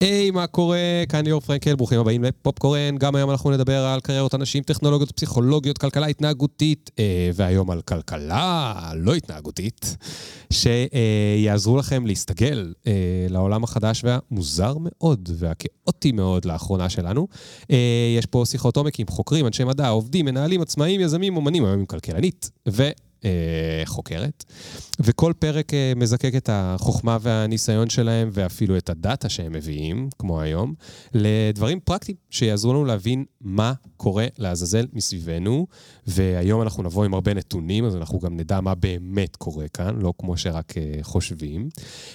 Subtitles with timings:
[0.00, 0.78] היי, מה קורה?
[1.08, 2.96] כאן ליאור פרנקל, ברוכים הבאים לפופקורן.
[2.98, 8.74] גם היום אנחנו נדבר על קריירות אנשים, טכנולוגיות, פסיכולוגיות, כלכלה התנהגותית, אה, והיום על כלכלה
[8.94, 9.96] לא התנהגותית,
[10.52, 12.92] שיעזרו לכם להסתגל אה,
[13.30, 17.28] לעולם החדש והמוזר מאוד והכאוטי מאוד לאחרונה שלנו.
[17.70, 21.78] אה, יש פה שיחות עומק עם חוקרים, אנשי מדע, עובדים, מנהלים, עצמאים, יזמים, אומנים, היום
[21.78, 22.88] עם כלכלנית, ו...
[23.26, 24.44] אה, חוקרת,
[25.00, 30.74] וכל פרק אה, מזקק את החוכמה והניסיון שלהם, ואפילו את הדאטה שהם מביאים, כמו היום,
[31.14, 35.66] לדברים פרקטיים שיעזרו לנו להבין מה קורה לעזאזל מסביבנו,
[36.06, 40.12] והיום אנחנו נבוא עם הרבה נתונים, אז אנחנו גם נדע מה באמת קורה כאן, לא
[40.18, 41.68] כמו שרק אה, חושבים.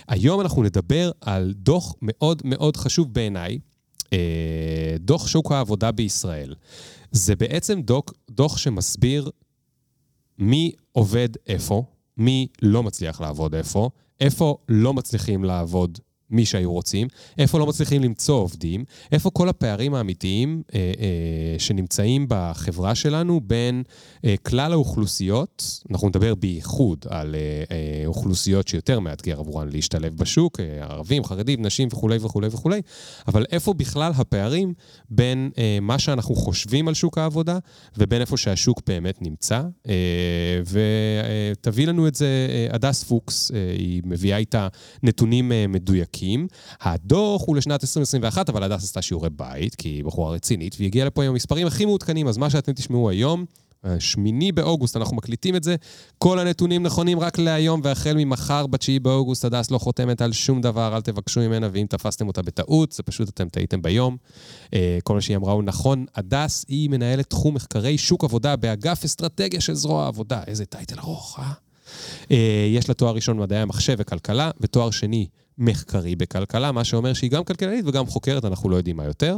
[0.08, 3.60] היום אנחנו נדבר על דוח מאוד מאוד חשוב בעיניי,
[5.00, 6.54] דוח שוק העבודה בישראל.
[7.12, 9.30] זה בעצם דוח, דוח שמסביר
[10.42, 11.84] מי עובד איפה,
[12.18, 16.00] מי לא מצליח לעבוד איפה, איפה לא מצליחים לעבוד
[16.32, 22.26] מי שהיו רוצים, איפה לא מצליחים למצוא עובדים, איפה כל הפערים האמיתיים אה, אה, שנמצאים
[22.30, 23.84] בחברה שלנו בין
[24.26, 30.60] אה, כלל האוכלוסיות, אנחנו נדבר בייחוד על אה, אה, אוכלוסיות שיותר מאתגר עבורן להשתלב בשוק,
[30.60, 32.82] אה, ערבים, חרדים, נשים וכולי וכולי וכולי,
[33.28, 34.74] אבל איפה בכלל הפערים
[35.10, 37.58] בין אה, מה שאנחנו חושבים על שוק העבודה
[37.98, 40.62] ובין איפה שהשוק באמת נמצא, אה,
[41.62, 44.68] ותביא לנו את זה אה, הדס פוקס, אה, היא מביאה איתה
[45.04, 46.21] נתונים אה, מדויקים.
[46.22, 46.48] עסקים.
[46.82, 51.08] הדוח הוא לשנת 2021, אבל הדס עשתה שיעורי בית, כי היא בחורה רצינית, והיא הגיעה
[51.08, 53.46] לפה עם המספרים הכי מעודכנים, אז מה שאתם תשמעו היום...
[54.00, 55.76] שמיני באוגוסט, אנחנו מקליטים את זה.
[56.18, 60.96] כל הנתונים נכונים רק להיום, והחל ממחר, בתשיעי באוגוסט, הדס לא חותמת על שום דבר,
[60.96, 64.18] אל תבקשו ממנה, ואם תפסתם אותה בטעות, זה פשוט אתם טעיתם ביום.
[64.74, 66.06] אה, כל מה שהיא אמרה הוא נכון.
[66.16, 70.42] הדס היא מנהלת תחום מחקרי שוק עבודה באגף אסטרטגיה של זרוע העבודה.
[70.48, 71.52] איזה title ארוך, אה?
[72.32, 75.28] אה יש לה תואר ראשון במדעי המחשב וכלכלה, ותואר שני
[75.62, 79.38] מחקרי בכלכלה, מה שאומר שהיא גם כלכלנית וגם חוקרת, אנחנו לא יודעים מה יותר.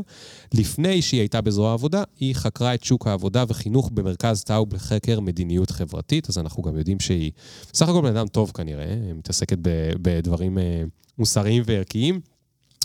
[0.54, 5.72] לפני שהיא הייתה בזרוע העבודה, היא חקרה את שוק העבודה וחינוך במרכז טאוב לחקר מדיניות
[5.72, 7.32] חברתית, אז אנחנו גם יודעים שהיא
[7.74, 9.58] סך הכל בן אדם טוב כנראה, מתעסקת
[10.02, 10.84] בדברים אה,
[11.18, 12.20] מוסריים וערכיים.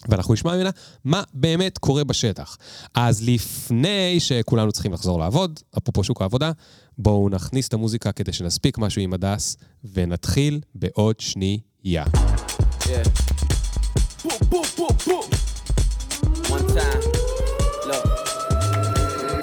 [0.09, 0.71] ואנחנו נשמע ממנה
[1.05, 2.57] מה באמת קורה בשטח.
[2.95, 6.53] אז לפני שכולנו צריכים לחזור לעבוד, אפרופו שוק העבודה,
[6.99, 9.57] בואו נכניס את המוזיקה כדי שנספיק משהו עם הדס,
[9.95, 12.05] ונתחיל בעוד שנייה.
[12.85, 13.28] Yeah.
[14.53, 15.27] Boop, boop, boop.
[16.55, 17.03] One time.
[17.89, 18.05] Look.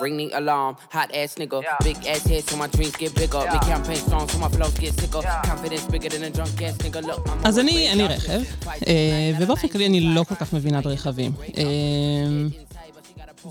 [0.02, 1.58] Ring the alarm, hot ass nigga.
[1.64, 1.78] Yeah.
[1.88, 3.42] Big ass head so my dreams get bigger.
[3.44, 3.54] Yeah.
[3.54, 5.22] Big campaign songs so my flows get sicker.
[5.24, 5.42] Yeah.
[5.50, 7.02] Confidence bigger than a drunk ass nigga.
[7.10, 8.42] Look, I'm אז אני, אין לי רכב,
[9.40, 11.32] ובאופן כללי אני לא כל כך מבינה ברכבים.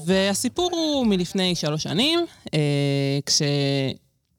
[0.06, 2.26] והסיפור הוא מלפני שלוש שנים,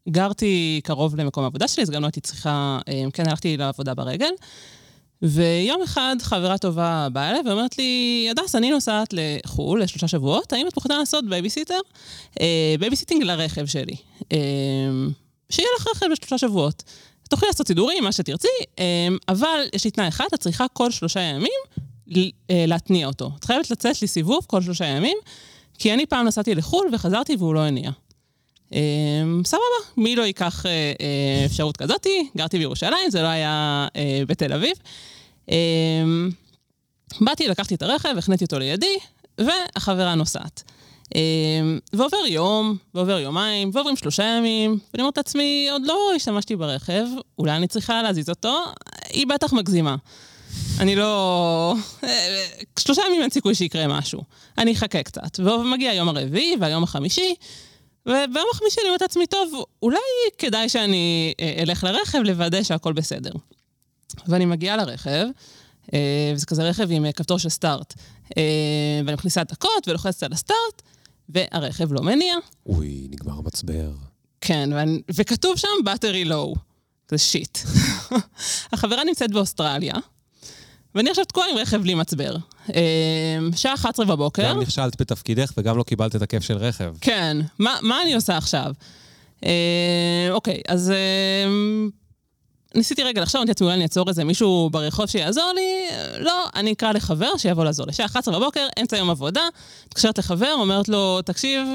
[0.07, 2.79] כשגרתי קרוב למקום העבודה שלי, אז גם לא הייתי צריכה,
[3.13, 4.31] כן הלכתי לעבודה ברגל.
[5.25, 10.67] ויום אחד חברה טובה באה אליי ואומרת לי, הדס, אני נוסעת לחו"ל לשלושה שבועות, האם
[10.67, 11.79] את מוכנה לעשות בייביסיטר?
[12.41, 13.95] אה, babysitting לרכב שלי.
[14.31, 14.37] אה,
[15.49, 16.83] שיהיה לך רכב לשלושה שבועות.
[17.29, 18.47] תוכלי לעשות סידורים, מה שתרצי,
[18.79, 21.59] אה, אבל יש לי תנאי אחד, את צריכה כל שלושה ימים
[22.49, 23.31] אה, להתניע אותו.
[23.39, 25.17] את חייבת לצאת לי סיבוב כל שלושה ימים,
[25.79, 27.91] כי אני פעם נסעתי לחו"ל וחזרתי והוא לא הניע.
[28.71, 29.63] אמ, סבבה,
[29.97, 32.29] מי לא ייקח אה, אה, אפשרות כזאתי?
[32.37, 34.73] גרתי בירושלים, זה לא היה אה, בתל אביב.
[35.49, 36.29] אמ,
[37.21, 38.97] באתי, לקחתי את הרכב, החניתי אותו לידי,
[39.37, 40.63] והחברה נוסעת.
[41.15, 47.05] אמ, ועובר יום, ועובר יומיים, ועוברים שלושה ימים, ואני אומרת לעצמי, עוד לא השתמשתי ברכב,
[47.39, 48.65] אולי אני צריכה להזיז אותו,
[49.09, 49.95] היא בטח מגזימה.
[50.79, 51.75] אני לא...
[52.79, 54.21] שלושה ימים אין סיכוי שיקרה משהו.
[54.57, 55.39] אני אחכה קצת.
[55.39, 57.35] ומגיע היום הרביעי והיום החמישי,
[58.05, 59.99] וביום החמישי אני אומרת לעצמי, טוב, אולי
[60.37, 63.31] כדאי שאני אה, אלך לרכב לוודא שהכל בסדר.
[64.27, 65.25] ואני מגיעה לרכב,
[65.93, 67.93] אה, וזה כזה רכב עם אה, כפתור של סטארט.
[69.05, 70.81] ואני מכניסה את הקוד ולוחצת על הסטארט,
[71.29, 72.35] והרכב לא מניע.
[72.65, 73.91] אוי, נגמר המצבר.
[74.41, 76.59] כן, ואני, וכתוב שם battery low.
[77.09, 77.57] זה שיט.
[78.73, 79.93] החברה נמצאת באוסטרליה,
[80.95, 82.35] ואני עכשיו תקועה עם רכב בלי מצבר.
[83.55, 84.43] שעה 11 בבוקר.
[84.49, 86.95] גם נכשלת בתפקידך וגם לא קיבלת את הכיף של רכב.
[87.01, 88.73] כן, מה, מה אני עושה עכשיו?
[90.31, 90.93] אוקיי, אז
[92.75, 95.87] ניסיתי רגע לחשוב, אמרתי לעצמי, אולי אני אעצור איזה מישהו ברחוב שיעזור לי,
[96.19, 97.93] לא, אני אקרא לחבר שיבוא לעזור לי.
[97.93, 99.47] שעה 11 בבוקר, אמצע יום עבודה,
[99.87, 101.67] מתקשרת לחבר, אומרת לו, תקשיב,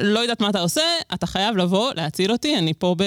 [0.00, 0.82] לא יודעת מה אתה עושה,
[1.14, 3.02] אתה חייב לבוא להציל אותי, אני פה ב...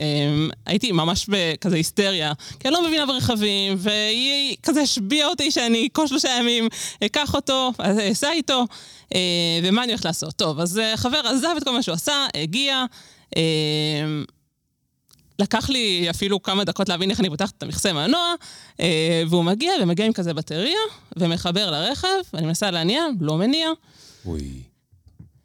[0.00, 5.88] אמ, הייתי ממש בכזה היסטריה, כי אני לא מבינה ברכבים, והיא כזה השביעה אותי שאני
[5.92, 6.68] כל שלושה ימים
[7.04, 7.72] אקח אותו,
[8.12, 8.64] אסע איתו,
[9.14, 9.20] אה,
[9.62, 10.34] ומה אני הולכת לעשות?
[10.36, 12.84] טוב, אז אה, חבר עזב את כל מה שהוא עשה, הגיע,
[13.36, 14.24] אמ,
[15.38, 18.34] לקח לי אפילו כמה דקות להבין איך אני פותחת את המכסה מנוע,
[18.80, 20.78] אה, והוא מגיע, ומגיע עם כזה בטריה,
[21.16, 23.68] ומחבר לרכב, ואני מנסה להניע, לא מניע.
[24.26, 24.62] אוי.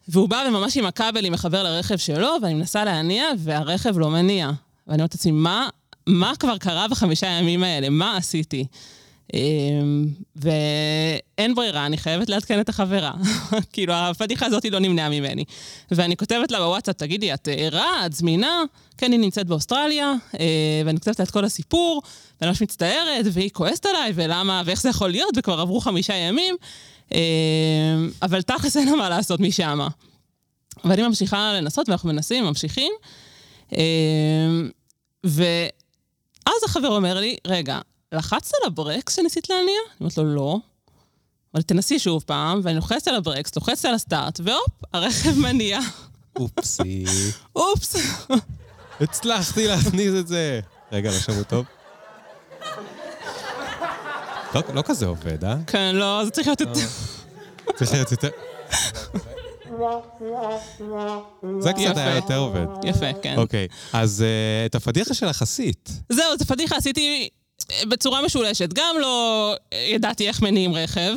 [0.07, 4.51] והוא בא וממש עם הכבלים מחבר לרכב שלו, ואני מנסה להניע, והרכב לא מניע.
[4.87, 5.69] ואני אומרת לעצמי, מה,
[6.07, 7.89] מה כבר קרה בחמישה ימים האלה?
[7.89, 8.65] מה עשיתי?
[9.33, 13.13] אמ, ואין ברירה, אני חייבת לעדכן את החברה.
[13.73, 15.43] כאילו, הפדיחה הזאת לא נמנעה ממני.
[15.91, 18.05] ואני כותבת לה בוואטסאפ, תגידי, את ערה?
[18.05, 18.63] את זמינה?
[18.97, 22.01] כן, היא נמצאת באוסטרליה, אה, ואני כותבת לה את כל הסיפור,
[22.41, 26.55] ואני ממש מצטערת, והיא כועסת עליי, ולמה, ואיך זה יכול להיות, וכבר עברו חמישה ימים.
[27.11, 27.19] אמ,
[28.21, 29.79] אבל תכלס אין לה מה לעשות משם.
[30.85, 32.91] ואני ממשיכה לנסות, ואנחנו מנסים, ממשיכים.
[33.71, 34.69] אמ,
[35.23, 37.79] ואז החבר אומר לי, רגע,
[38.11, 39.65] לחצת על הברקס שניסית להניע?
[39.65, 40.57] אני אומרת לו, לא.
[41.53, 45.79] אבל תנסי שוב פעם, ואני לוחצת על הברקס, לוחצת על הסטארט, והופ, הרכב מניע.
[46.35, 47.05] אופסי.
[47.55, 47.95] אופס.
[49.01, 50.59] הצלחתי להכניס את זה.
[50.91, 51.65] רגע, לא שמעו טוב?
[54.55, 55.55] לא, לא כזה עובד, אה?
[55.67, 56.87] כן, לא, זה צריך להיות יותר...
[57.75, 58.29] צריך להיות יותר...
[61.59, 62.65] זה קצת היה יותר עובד.
[62.83, 63.35] יפה, כן.
[63.37, 65.89] אוקיי, אז אה, את הפדיחה של החסית.
[66.09, 67.29] זהו, את הפדיחה עשיתי
[67.87, 68.73] בצורה משולשת.
[68.73, 69.55] גם לא
[69.89, 71.15] ידעתי איך מניעים רכב,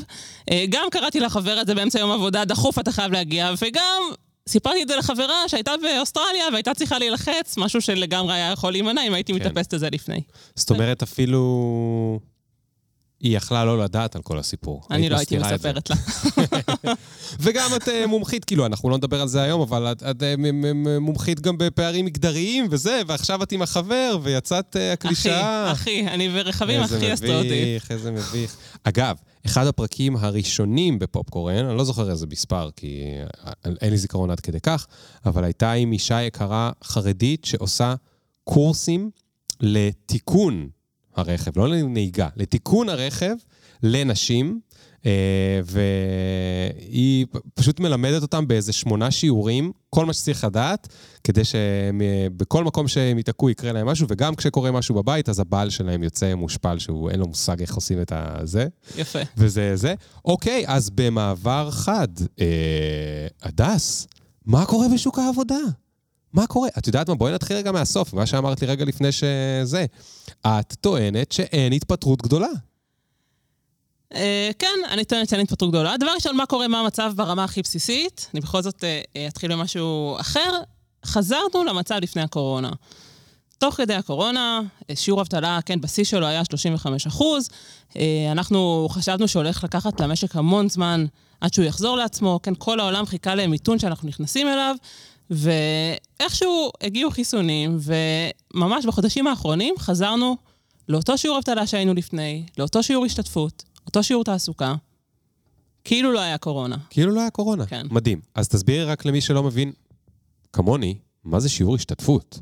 [0.50, 4.02] אה, גם קראתי לחבר את זה באמצע יום עבודה, דחוף אתה חייב להגיע, וגם
[4.48, 9.14] סיפרתי את זה לחברה שהייתה באוסטרליה והייתה צריכה להילחץ, משהו שלגמרי היה יכול להימנע אם
[9.14, 9.38] הייתי כן.
[9.38, 10.20] מתאפסת את זה לפני.
[10.54, 12.20] זאת אומרת, אפילו...
[13.22, 14.82] היא יכלה לא לדעת על כל הסיפור.
[14.90, 15.38] אני לא הייתי.
[15.38, 15.96] מספרת לה.
[17.42, 20.34] וגם את אה, מומחית, כאילו, אנחנו לא נדבר על זה היום, אבל את, את אה,
[21.00, 25.72] מומחית גם בפערים מגדריים וזה, ועכשיו את עם החבר, ויצאת אה, אחי, הקלישאה.
[25.72, 27.42] אחי, אני ברכבים איזה הכי אסטרוטים.
[27.42, 28.56] מביך, איזה מביך.
[28.84, 29.16] אגב,
[29.46, 33.04] אחד הפרקים הראשונים בפופקורן, אני לא זוכר איזה מספר, כי
[33.64, 34.86] אין לי זיכרון עד כדי כך,
[35.26, 37.94] אבל הייתה עם אישה יקרה חרדית שעושה
[38.44, 39.10] קורסים
[39.60, 40.68] לתיקון
[41.16, 43.34] הרכב, לא לנהיגה, לתיקון הרכב
[43.82, 44.60] לנשים.
[45.06, 50.88] אה, והיא פשוט מלמדת אותם באיזה שמונה שיעורים, כל מה שצריך לדעת,
[51.24, 56.02] כדי שבכל מקום שהם ייתקעו יקרה להם משהו, וגם כשקורה משהו בבית, אז הבעל שלהם
[56.02, 58.66] יוצא מושפל, שהוא אין לו מושג איך עושים את הזה,
[58.96, 59.18] יפה.
[59.36, 59.94] וזה זה.
[60.24, 62.08] אוקיי, אז במעבר חד,
[62.40, 64.06] אה, הדס,
[64.46, 65.60] מה קורה בשוק העבודה?
[66.32, 66.68] מה קורה?
[66.78, 67.14] את יודעת מה?
[67.14, 69.86] בואי נתחיל רגע מהסוף, מה שאמרת לי רגע לפני שזה.
[70.46, 72.48] את טוענת שאין התפטרות גדולה.
[74.14, 75.96] אה, כן, אני טוענת שאין התפטרות גדולה.
[75.96, 78.28] דבר ראשון, מה קורה, מה המצב ברמה הכי בסיסית?
[78.34, 80.58] אני בכל זאת אה, אה, אתחיל במשהו אחר.
[81.06, 82.70] חזרנו למצב לפני הקורונה.
[83.58, 84.60] תוך כדי הקורונה,
[84.94, 87.48] שיעור אבטלה, כן, בשיא שלו היה 35 אחוז.
[88.32, 91.06] אנחנו חשבנו שהולך לקחת למשק המון זמן
[91.40, 92.40] עד שהוא יחזור לעצמו.
[92.42, 94.76] כן, כל העולם חיכה למיתון שאנחנו נכנסים אליו,
[95.32, 97.78] ואיכשהו הגיעו חיסונים,
[98.54, 100.36] וממש בחודשים האחרונים חזרנו
[100.88, 104.74] לאותו שיעור אבטלה שהיינו לפני, לאותו שיעור השתתפות, אותו שיעור תעסוקה,
[105.84, 106.76] כאילו לא היה קורונה.
[106.90, 107.66] כאילו לא היה קורונה.
[107.66, 107.86] כן.
[107.90, 108.20] מדהים.
[108.34, 109.72] אז תסבירי רק למי שלא מבין,
[110.52, 112.38] כמוני, מה זה שיעור השתתפות?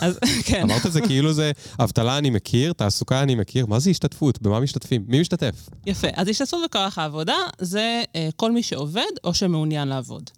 [0.00, 3.90] אז כן, אמרת את זה כאילו זה אבטלה אני מכיר, תעסוקה אני מכיר, מה זה
[3.90, 4.42] השתתפות?
[4.42, 5.04] במה משתתפים?
[5.08, 5.68] מי משתתף?
[5.86, 6.08] יפה.
[6.14, 10.30] אז השתתפות בכוח העבודה זה אה, כל מי שעובד או שמעוניין לעבוד.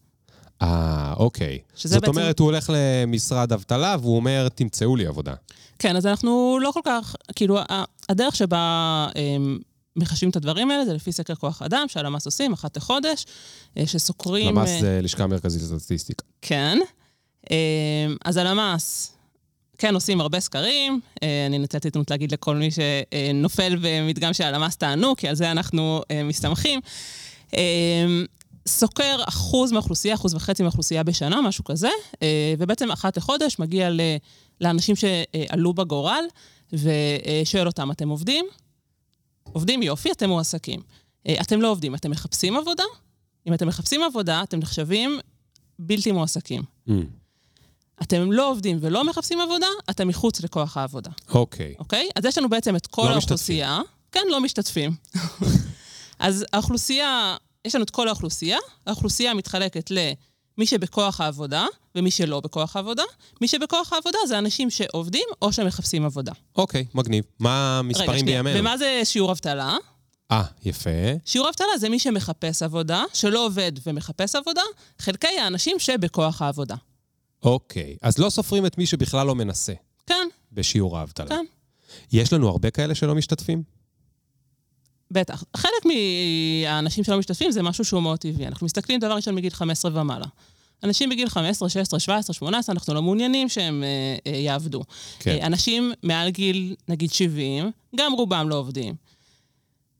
[0.62, 1.58] אה, אוקיי.
[1.74, 5.34] זאת בעצם- אומרת, הוא הולך למשרד אבטלה והוא אומר, תמצאו לי עבודה.
[5.78, 7.58] כן, אז אנחנו לא כל כך, כאילו,
[8.08, 8.56] הדרך שבה
[9.16, 9.36] אה,
[9.96, 13.24] מחשבים את הדברים האלה זה לפי סקר כוח אדם שהלמ"ס עושים אחת לחודש,
[13.76, 14.48] אה, שסוקרים...
[14.56, 16.24] למ"ס אה, זה לשכה מרכזית לסטטיסטיקה.
[16.42, 16.78] כן.
[17.50, 17.56] אה,
[18.24, 19.12] אז הלמ"ס,
[19.78, 21.00] כן, עושים הרבה סקרים.
[21.22, 25.50] אה, אני נתתי הזדמנות להגיד לכל מי שנופל במדגם של הלמ"ס טענו, כי על זה
[25.50, 26.80] אנחנו מסתמכים.
[28.66, 31.88] סוקר אחוז מהאוכלוסייה, אחוז וחצי מהאוכלוסייה בשנה, משהו כזה,
[32.22, 34.00] אה, ובעצם אחת לחודש מגיע ל-
[34.60, 36.24] לאנשים שעלו בגורל,
[36.72, 38.46] ושואל אותם, אתם עובדים?
[39.52, 40.80] עובדים, יופי, אתם מועסקים.
[41.28, 42.84] אה, אתם לא עובדים, אתם מחפשים עבודה?
[43.46, 45.18] אם אתם מחפשים עבודה, אתם נחשבים
[45.78, 46.62] בלתי מועסקים.
[46.88, 46.92] Mm,
[48.02, 51.74] אתם לא עובדים ולא מחפשים עבודה, אתם מחוץ לכוח העבודה, אוקיי.
[51.78, 52.08] אוקיי?
[52.16, 53.80] אז יש לנו בעצם את כל לא האוכלוסייה.
[54.12, 54.94] כן, לא משתתפים.
[56.18, 62.76] אז האוכלוסייה, יש לנו את כל האוכלוסייה, האוכלוסייה מתחלקת למי שבכוח העבודה ומי שלא בכוח
[62.76, 63.02] העבודה.
[63.40, 66.32] מי שבכוח העבודה זה אנשים שעובדים או שמחפשים עבודה.
[66.56, 67.24] אוקיי, מגניב.
[67.38, 68.60] מה המספרים בימינו?
[68.60, 69.76] ומה זה שיעור אבטלה?
[70.30, 70.90] אה, יפה.
[71.24, 74.62] שיעור אבטלה זה מי שמחפש עבודה, שלא עובד ומחפש עבודה,
[74.98, 76.74] חלקי האנשים שבכוח העבודה.
[77.42, 77.96] אוקיי.
[78.02, 79.72] אז לא סופרים את מי שבכלל לא מנסה
[80.06, 81.28] כן, בשיעור האבטלה.
[81.28, 81.44] כן.
[82.12, 83.62] יש לנו הרבה כאלה שלא משתתפים?
[85.10, 85.44] בטח.
[85.56, 88.46] חלק מהאנשים שלא משתתפים זה משהו שהוא מאוד טבעי.
[88.46, 90.26] אנחנו מסתכלים דבר ראשון מגיל 15 ומעלה.
[90.84, 94.82] אנשים בגיל 15, 16, 17, 18, אנחנו לא מעוניינים שהם אה, אה, יעבדו.
[95.18, 95.30] כן.
[95.30, 98.94] אה, אנשים מעל גיל, נגיד 70, גם רובם לא עובדים.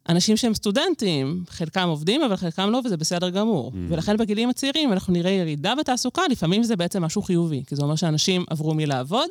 [0.09, 3.73] אנשים שהם סטודנטים, חלקם עובדים, אבל חלקם לא, וזה בסדר גמור.
[3.73, 3.77] Mm.
[3.89, 7.97] ולכן בגילים הצעירים אנחנו נראה ירידה בתעסוקה, לפעמים זה בעצם משהו חיובי, כי זה אומר
[7.97, 9.29] שאנשים עברו מלעבוד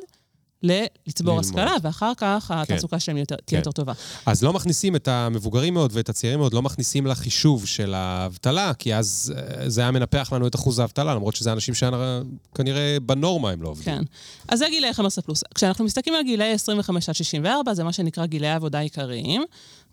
[0.62, 1.40] לצבור.
[1.40, 3.56] השכלה, ואחר כך התעסוקה שלהם יותר, תהיה כן.
[3.56, 3.92] יותר טובה.
[4.26, 8.94] אז לא מכניסים את המבוגרים מאוד ואת הצעירים מאוד, לא מכניסים לחישוב של האבטלה, כי
[8.94, 13.62] אז אה, זה היה מנפח לנו את אחוז האבטלה, למרות שזה אנשים שכנראה בנורמה הם
[13.62, 13.84] לא עובדים.
[13.84, 14.02] כן.
[14.48, 15.42] אז זה גילאי 15 פלוס.
[15.54, 19.44] כשאנחנו מסתכלים על גילאי 25 עד 64, זה מה שנקרא גילאי עבודה עיקריים.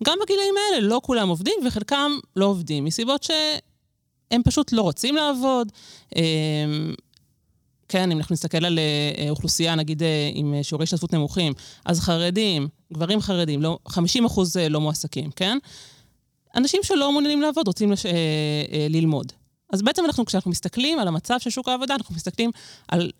[0.03, 5.72] גם בגילאים האלה לא כולם עובדים, וחלקם לא עובדים, מסיבות שהם פשוט לא רוצים לעבוד.
[7.88, 11.54] כן, אם אנחנו נסתכל על אה, אוכלוסייה, נגיד אה, עם אה, שיעורי השתתפות נמוכים,
[11.86, 15.58] אז חרדים, גברים חרדים, לא, 50 אחוז לא מועסקים, כן?
[16.56, 18.06] אנשים שלא מעוניינים לעבוד רוצים לש...
[18.06, 18.12] אה,
[18.72, 19.32] אה, ללמוד.
[19.74, 22.52] אז בעצם אנחנו, כשאנחנו מסתכלים על המצב של שוק העבודה, אנחנו מסתכלים
[22.88, 23.12] על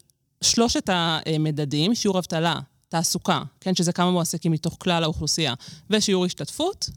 [0.42, 5.54] שלושת המדדים, שיעור אבטלה, תעסוקה, כן, שזה כמה מועסקים מתוך כלל האוכלוסייה,
[5.90, 6.90] ושיעור השתתפות,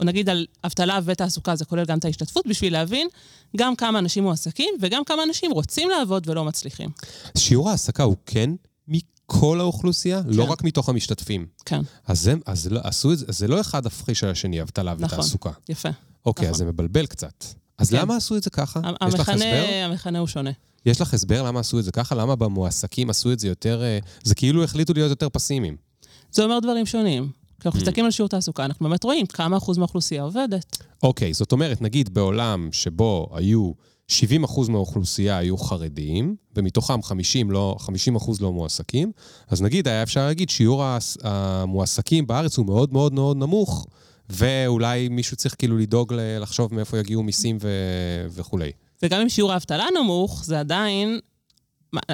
[0.00, 3.08] או נגיד על אבטלה ותעסוקה, זה כולל גם את ההשתתפות, בשביל להבין
[3.56, 6.90] גם כמה אנשים מועסקים וגם כמה אנשים רוצים לעבוד ולא מצליחים.
[7.38, 8.50] שיעור ההעסקה הוא כן
[8.88, 10.28] מכל האוכלוסייה, כן.
[10.30, 11.46] לא רק מתוך המשתתפים.
[11.64, 11.80] כן.
[12.06, 15.18] אז זה, אז לא, עשו את זה, זה לא אחד הפחיש על השני, אבטלה נכון.
[15.18, 15.50] ותעסוקה.
[15.68, 15.88] יפה.
[16.26, 16.54] אוקיי, נכון.
[16.54, 17.44] אז זה מבלבל קצת.
[17.78, 17.96] אז כן.
[17.96, 18.80] למה עשו את זה ככה?
[19.08, 19.64] יש לך הסבר?
[19.84, 20.50] המכנה הוא שונה.
[20.86, 22.14] יש לך הסבר למה עשו את זה ככה?
[22.14, 23.82] למה במועסקים עשו את זה יותר...
[23.82, 25.76] אה, זה כאילו החליטו להיות יותר פסימיים.
[26.32, 27.30] זה אומר דברים שונים.
[27.60, 27.80] כשאנחנו.
[27.80, 30.76] מסתכלים על שיעור תעסוקה, אנחנו באמת רואים כמה אחוז מהאוכלוסייה עובדת.
[31.02, 33.72] אוקיי, זאת אומרת, נגיד בעולם שבו היו
[34.10, 34.14] 70%
[34.68, 39.12] מהאוכלוסייה היו חרדים, ומתוכם 50, לא, 50% לא מועסקים,
[39.48, 40.84] אז נגיד היה אפשר להגיד שיעור
[41.22, 43.86] המועסקים בארץ הוא מאוד מאוד מאוד נמוך,
[44.30, 47.68] ואולי מישהו צריך כאילו לדאוג לחשוב מאיפה יגיעו מיסים ו...
[48.30, 48.70] וכולי.
[49.02, 51.20] וגם אם שיעור האבטלה נמוך, זה עדיין...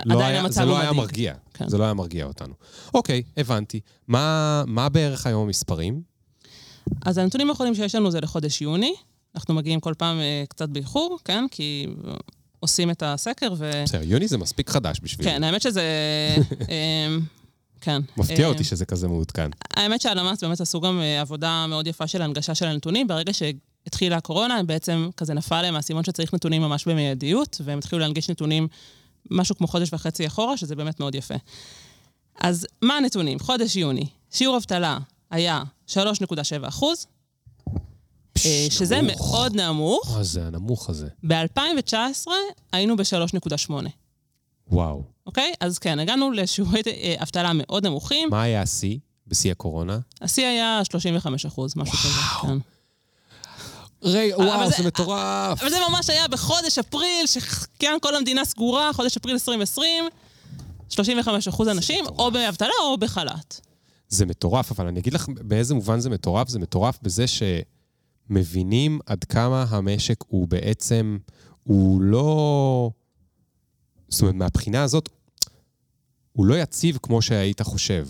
[0.06, 0.92] לא עדיין היה, המצב זה לא היה.
[0.92, 1.34] מרגיע.
[1.54, 1.68] כן.
[1.68, 2.54] זה לא היה מרגיע אותנו.
[2.94, 3.80] אוקיי, הבנתי.
[4.08, 6.02] מה, מה בערך היום המספרים?
[7.04, 8.94] אז הנתונים האחרונים שיש לנו זה לחודש יוני.
[9.34, 11.44] אנחנו מגיעים כל פעם אה, קצת באיחור, כן?
[11.50, 11.86] כי
[12.60, 13.70] עושים את הסקר ו...
[13.84, 15.30] בסדר, יוני זה מספיק חדש בשבילי.
[15.30, 15.82] כן, האמת שזה...
[16.70, 17.16] אה,
[17.80, 18.02] כן.
[18.16, 19.50] מפתיע אה, אותי שזה כזה מעודכן.
[19.76, 23.08] האמת שהלמ"ס באמת עשו גם אה, עבודה מאוד יפה של הנגשה של הנתונים.
[23.08, 28.00] ברגע שהתחילה הקורונה, הם בעצם כזה נפל להם האסימון שצריך נתונים ממש במיידיות, והם התחילו
[28.00, 28.68] להנגיש נתונים
[29.30, 31.34] משהו כמו חודש וחצי אחורה, שזה באמת מאוד יפה.
[32.40, 33.38] אז מה הנתונים?
[33.38, 34.98] חודש יוני, שיעור אבטלה
[35.30, 35.94] היה 3.7
[36.68, 37.06] אחוז,
[38.46, 39.30] אה, שזה נמוך.
[39.30, 40.16] מאוד נמוך.
[40.16, 41.08] מה זה הנמוך הזה?
[41.26, 42.28] ב-2019
[42.72, 43.72] היינו ב-3.8,
[44.70, 45.02] וואו.
[45.26, 45.52] אוקיי?
[45.60, 48.30] אז כן, הגענו לשיעורי אה, אבטלה מאוד נמוכים.
[48.30, 49.98] מה היה השיא בשיא הקורונה?
[50.20, 52.58] השיא היה 35 אחוז, משהו כזה, כן.
[54.02, 55.60] ריי, וואו, זה- זה מטורף.
[55.62, 60.04] אבל זה ממש היה בחודש אפריל, שכן כל המדינה סגורה, חודש אפריל 2020,
[60.88, 62.18] 35 אחוז אנשים, מטורף.
[62.20, 63.60] או באבטלה או בחל"ת.
[64.08, 66.48] זה מטורף, אבל אני אגיד לך באיזה מובן זה מטורף.
[66.48, 71.18] זה מטורף בזה שמבינים עד כמה המשק הוא בעצם,
[71.64, 72.90] הוא לא...
[74.08, 75.08] זאת אומרת, מהבחינה הזאת,
[76.32, 78.08] הוא לא יציב כמו שהיית חושב.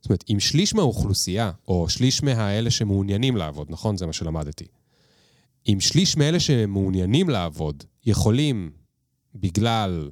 [0.00, 3.96] זאת אומרת, אם שליש מהאוכלוסייה, או שליש מהאלה שמעוניינים לעבוד, נכון?
[3.96, 4.64] זה מה שלמדתי.
[5.68, 8.70] אם שליש מאלה שמעוניינים לעבוד יכולים,
[9.34, 10.10] בגלל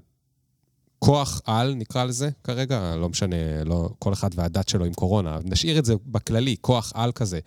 [0.98, 5.78] כוח על, נקרא לזה כרגע, לא משנה, לא, כל אחד והדת שלו עם קורונה, נשאיר
[5.78, 7.40] את זה בכללי, כוח על כזה,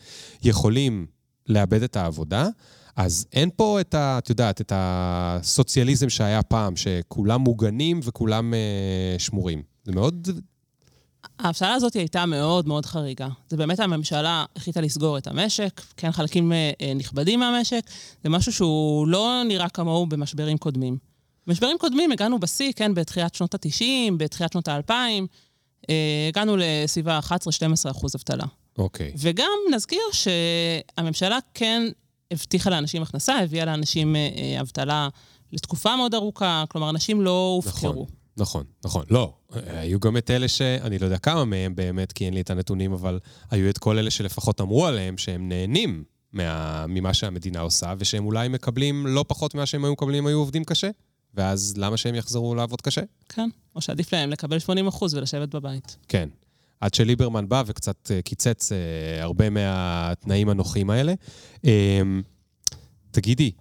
[0.44, 1.06] יכולים
[1.50, 2.48] לאבד את העבודה,
[2.96, 4.18] אז אין פה את ה...
[4.18, 9.64] את יודעת, את הסוציאליזם שהיה פעם, שכולם מוגנים וכולם אה, שמורים.
[9.84, 10.30] זה מאוד...
[11.40, 13.28] האבטלה הזאת הייתה מאוד מאוד חריגה.
[13.50, 17.82] זה באמת הממשלה החליטה לסגור את המשק, כן, חלקים אה, אה, נכבדים מהמשק,
[18.24, 20.98] זה משהו שהוא לא נראה כמוהו במשברים קודמים.
[21.48, 24.92] במשברים קודמים הגענו בשיא, כן, בתחילת שנות ה-90, בתחילת שנות ה-2000,
[25.90, 27.32] אה, הגענו לסביבה 11-12
[27.92, 28.46] אחוז אבטלה.
[28.78, 29.12] אוקיי.
[29.18, 31.84] וגם נזכיר שהממשלה כן
[32.32, 35.08] הבטיחה לאנשים הכנסה, הביאה לאנשים אה, אבטלה
[35.52, 37.92] לתקופה מאוד ארוכה, כלומר, אנשים לא הופקרו.
[37.92, 38.66] נכון, נכון.
[39.10, 40.62] לא, היו גם את אלה ש...
[40.62, 43.20] אני לא יודע כמה מהם באמת, כי אין לי את הנתונים, אבל
[43.52, 46.86] היו את כל אלה שלפחות אמרו עליהם שהם נהנים מה...
[46.88, 50.64] ממה שהמדינה עושה, ושהם אולי מקבלים לא פחות ממה שהם היו מקבלים אם היו עובדים
[50.64, 50.90] קשה,
[51.34, 53.02] ואז למה שהם יחזרו לעבוד קשה?
[53.30, 55.98] כן, או שעדיף להם לקבל 80 אחוז ולשבת בבית.
[56.08, 56.30] כן.
[56.82, 58.78] עד שליברמן בא וקצת אה, קיצץ אה,
[59.24, 61.14] הרבה מהתנאים הנוחים האלה.
[61.66, 62.02] אה,
[63.12, 63.52] תגידי,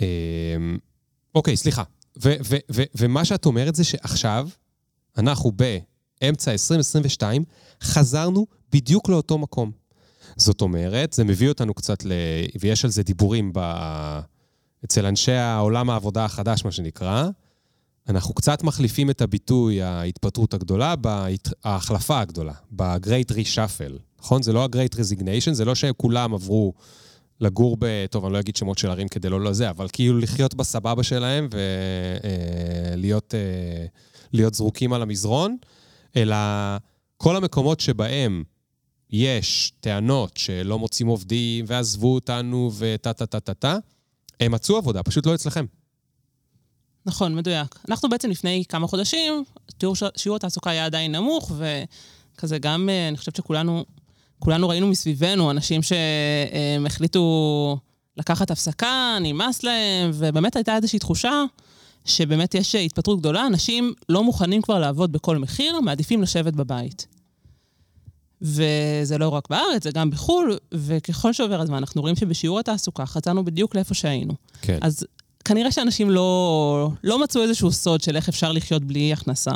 [0.00, 0.06] אה,
[1.34, 1.82] אוקיי, סליחה.
[2.98, 4.48] ומה שאת אומרת זה שעכשיו,
[5.18, 7.44] אנחנו באמצע 2022,
[7.82, 9.70] חזרנו בדיוק לאותו מקום.
[10.36, 12.12] זאת אומרת, זה מביא אותנו קצת ל...
[12.60, 13.60] ויש על זה דיבורים ב...
[14.84, 17.28] אצל אנשי העולם העבודה החדש, מה שנקרא,
[18.08, 24.42] אנחנו קצת מחליפים את הביטוי ההתפטרות הגדולה בהחלפה הגדולה, ב-Great Reshuffle, נכון?
[24.42, 26.72] זה לא ה-Great Resignation, זה לא שכולם עברו
[27.40, 28.06] לגור ב...
[28.10, 31.48] טוב, אני לא אגיד שמות של ערים כדי לא לזה, אבל כאילו לחיות בסבבה שלהם
[32.94, 33.86] ולהיות אה,
[34.32, 35.56] להיות זרוקים על המזרון,
[36.16, 36.36] אלא
[37.16, 38.44] כל המקומות שבהם
[39.10, 43.76] יש טענות שלא מוצאים עובדים ועזבו אותנו וטה-טה-טה-טה,
[44.40, 45.64] הם מצאו עבודה, פשוט לא אצלכם.
[47.06, 47.78] נכון, מדויק.
[47.88, 49.44] אנחנו בעצם לפני כמה חודשים,
[50.16, 51.52] שיעור התעסוקה היה עדיין נמוך,
[52.36, 53.84] וכזה גם, אה, אני חושבת שכולנו
[54.40, 57.76] כולנו ראינו מסביבנו אנשים שהם החליטו
[58.16, 61.44] לקחת הפסקה, נמאס להם, ובאמת הייתה איזושהי תחושה
[62.04, 67.06] שבאמת יש התפטרות גדולה, אנשים לא מוכנים כבר לעבוד בכל מחיר, מעדיפים לשבת בבית.
[68.42, 73.44] וזה לא רק בארץ, זה גם בחו"ל, וככל שעובר הזמן, אנחנו רואים שבשיעור התעסוקה חזרנו
[73.44, 74.34] בדיוק לאיפה שהיינו.
[74.62, 74.78] כן.
[74.80, 75.06] אז
[75.44, 79.52] כנראה שאנשים לא, לא מצאו איזשהו סוד של איך אפשר לחיות בלי הכנסה.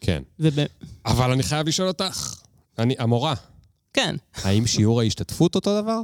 [0.00, 0.22] כן.
[0.40, 0.58] וב...
[1.06, 2.34] אבל אני חייב לשאול אותך,
[2.78, 3.34] אני, המורה,
[3.92, 4.16] כן.
[4.34, 6.00] האם שיעור ההשתתפות אותו דבר?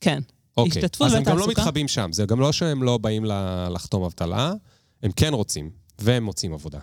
[0.00, 0.20] כן.
[0.56, 0.80] אוקיי.
[0.80, 1.48] השתתפות אז הם גם לא?
[1.48, 3.24] מתחבאים שם, זה גם לא שהם לא באים
[3.70, 4.52] לחתום אבטלה,
[5.02, 6.78] הם כן רוצים, והם מוצאים עבודה.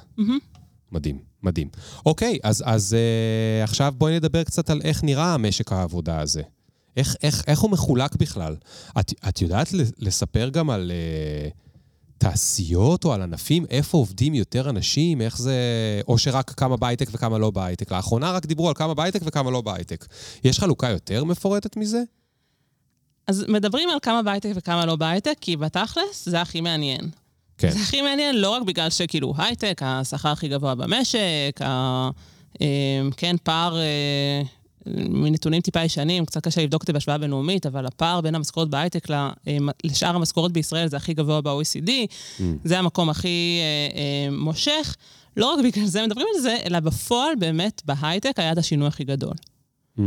[0.91, 1.69] מדהים, מדהים.
[2.05, 6.41] אוקיי, אז, אז אה, עכשיו בואי נדבר קצת על איך נראה המשק העבודה הזה.
[6.97, 8.55] איך, איך, איך הוא מחולק בכלל?
[8.99, 9.67] את, את יודעת
[9.99, 11.49] לספר גם על אה,
[12.17, 13.65] תעשיות או על ענפים?
[13.69, 15.21] איפה עובדים יותר אנשים?
[15.21, 15.55] איך זה...
[16.07, 17.91] או שרק כמה בהייטק וכמה לא בהייטק?
[17.91, 20.05] לאחרונה רק דיברו על כמה בהייטק וכמה לא בהייטק.
[20.43, 22.03] יש חלוקה יותר מפורטת מזה?
[23.27, 27.09] אז מדברים על כמה בהייטק וכמה לא בהייטק, כי בתכלס זה הכי מעניין.
[27.57, 27.71] כן.
[27.71, 32.09] זה הכי מעניין לא רק בגלל שכאילו הייטק, השכר הכי גבוה במשק, ה...
[32.61, 34.41] אה, כן, פער אה,
[35.09, 39.11] מנתונים טיפה ישנים, קצת קשה לבדוק את זה בהשוואה בינלאומית, אבל הפער בין המשכורות בהייטק
[39.11, 39.31] אה,
[39.83, 41.89] לשאר המשכורות בישראל זה הכי גבוה ב-OECD,
[42.37, 42.41] Mm.
[42.63, 44.95] זה המקום הכי אה, אה, מושך.
[45.37, 49.03] לא רק בגלל זה מדברים על זה, אלא בפועל באמת בהייטק היה את השינוי הכי
[49.03, 49.33] גדול.
[49.97, 50.01] Mm,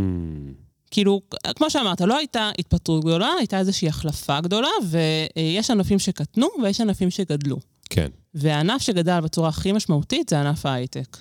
[0.91, 1.21] כאילו,
[1.57, 7.11] כמו שאמרת, לא הייתה התפטרות גדולה, הייתה איזושהי החלפה גדולה, ויש ענפים שקטנו ויש ענפים
[7.11, 7.57] שגדלו.
[7.91, 8.09] כן.
[8.35, 11.17] והענף שגדל בצורה הכי משמעותית זה ענף ההייטק.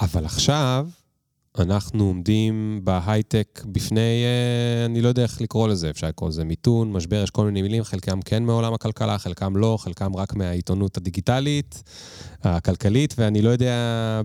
[0.00, 0.88] אבל עכשיו
[1.58, 6.92] אנחנו עומדים בהייטק בפני, אה, אני לא יודע איך לקרוא לזה, אפשר לקרוא לזה מיתון,
[6.92, 11.82] משבר, יש כל מיני מילים, חלקם כן מעולם הכלכלה, חלקם לא, חלקם רק מהעיתונות הדיגיטלית,
[12.42, 13.72] הכלכלית, ואני לא יודע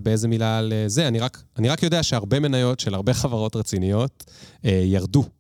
[0.04, 3.56] באיזה מילה על אה, זה, אני רק, אני רק יודע שהרבה מניות של הרבה חברות
[3.56, 4.24] רציניות
[4.66, 5.39] אה, ירדו.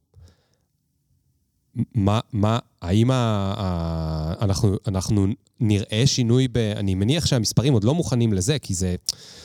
[1.95, 3.15] מה, מה, האם ה,
[3.58, 5.27] ה, אנחנו, אנחנו
[5.60, 6.58] נראה שינוי ב...
[6.58, 8.95] אני מניח שהמספרים עוד לא מוכנים לזה, כי זה,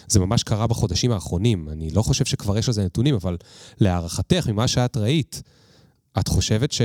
[0.06, 1.68] זה ממש קרה בחודשים האחרונים.
[1.68, 3.36] אני לא חושב שכבר יש על זה נתונים, אבל
[3.80, 5.42] להערכתך, ממה שאת ראית,
[6.18, 6.80] את חושבת ש...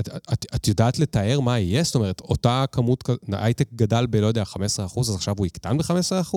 [0.00, 1.82] את, את, את יודעת לתאר מה יהיה?
[1.82, 6.36] זאת אומרת, אותה כמות, הייטק גדל ב, לא יודע, 15%, אז עכשיו הוא יקטן ב-15%?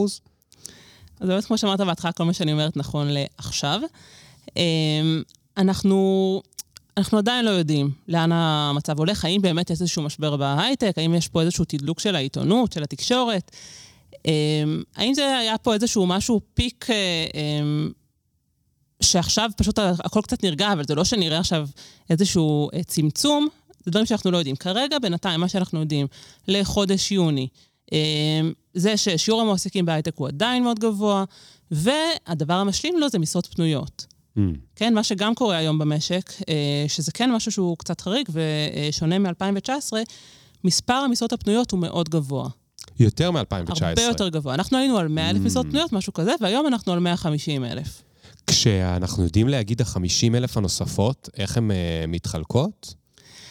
[1.20, 3.82] אז באמת, כמו שאמרת בהתחלה, כל מה שאני אומרת נכון לעכשיו.
[4.58, 5.22] אמ,
[5.58, 6.41] אנחנו,
[6.98, 11.28] אנחנו עדיין לא יודעים לאן המצב הולך, האם באמת יש איזשהו משבר בהייטק, האם יש
[11.28, 13.52] פה איזשהו תדלוק של העיתונות, של התקשורת.
[14.26, 17.92] אמ, האם זה היה פה איזשהו משהו, פיק, אה, אמ,
[19.02, 21.68] שעכשיו פשוט הכל קצת נרגע, אבל זה לא שנראה עכשיו
[22.10, 23.48] איזשהו אה, צמצום,
[23.86, 24.56] זה דברים שאנחנו לא יודעים.
[24.56, 26.08] כרגע, בינתיים, מה שאנחנו יודעים
[26.48, 27.48] לחודש יוני,
[27.92, 31.24] אמ, זה ששיעור המועסקים בהייטק הוא עדיין מאוד גבוה,
[31.72, 34.17] והדבר המשלים לו זה משרות פנויות.
[34.38, 34.41] Mm,
[34.76, 36.54] כן, מה שגם קורה היום במשק, אה,
[36.88, 39.93] שזה כן משהו שהוא קצת חריג ושונה מ-2019,
[40.63, 42.50] מספר המשרות הפנויות הוא מאוד גבוה.
[43.00, 43.86] יותר מ-2019.
[43.86, 44.54] הרבה יותר גבוה.
[44.54, 45.45] אנחנו היינו על 100 אלף Mm.
[45.45, 48.02] משרות פנויות, משהו כזה, והיום אנחנו על 150 אלף.
[48.47, 51.73] כשאנחנו יודעים להגיד ה-50 אלף הנוספות, איך הן uh,
[52.08, 52.93] מתחלקות?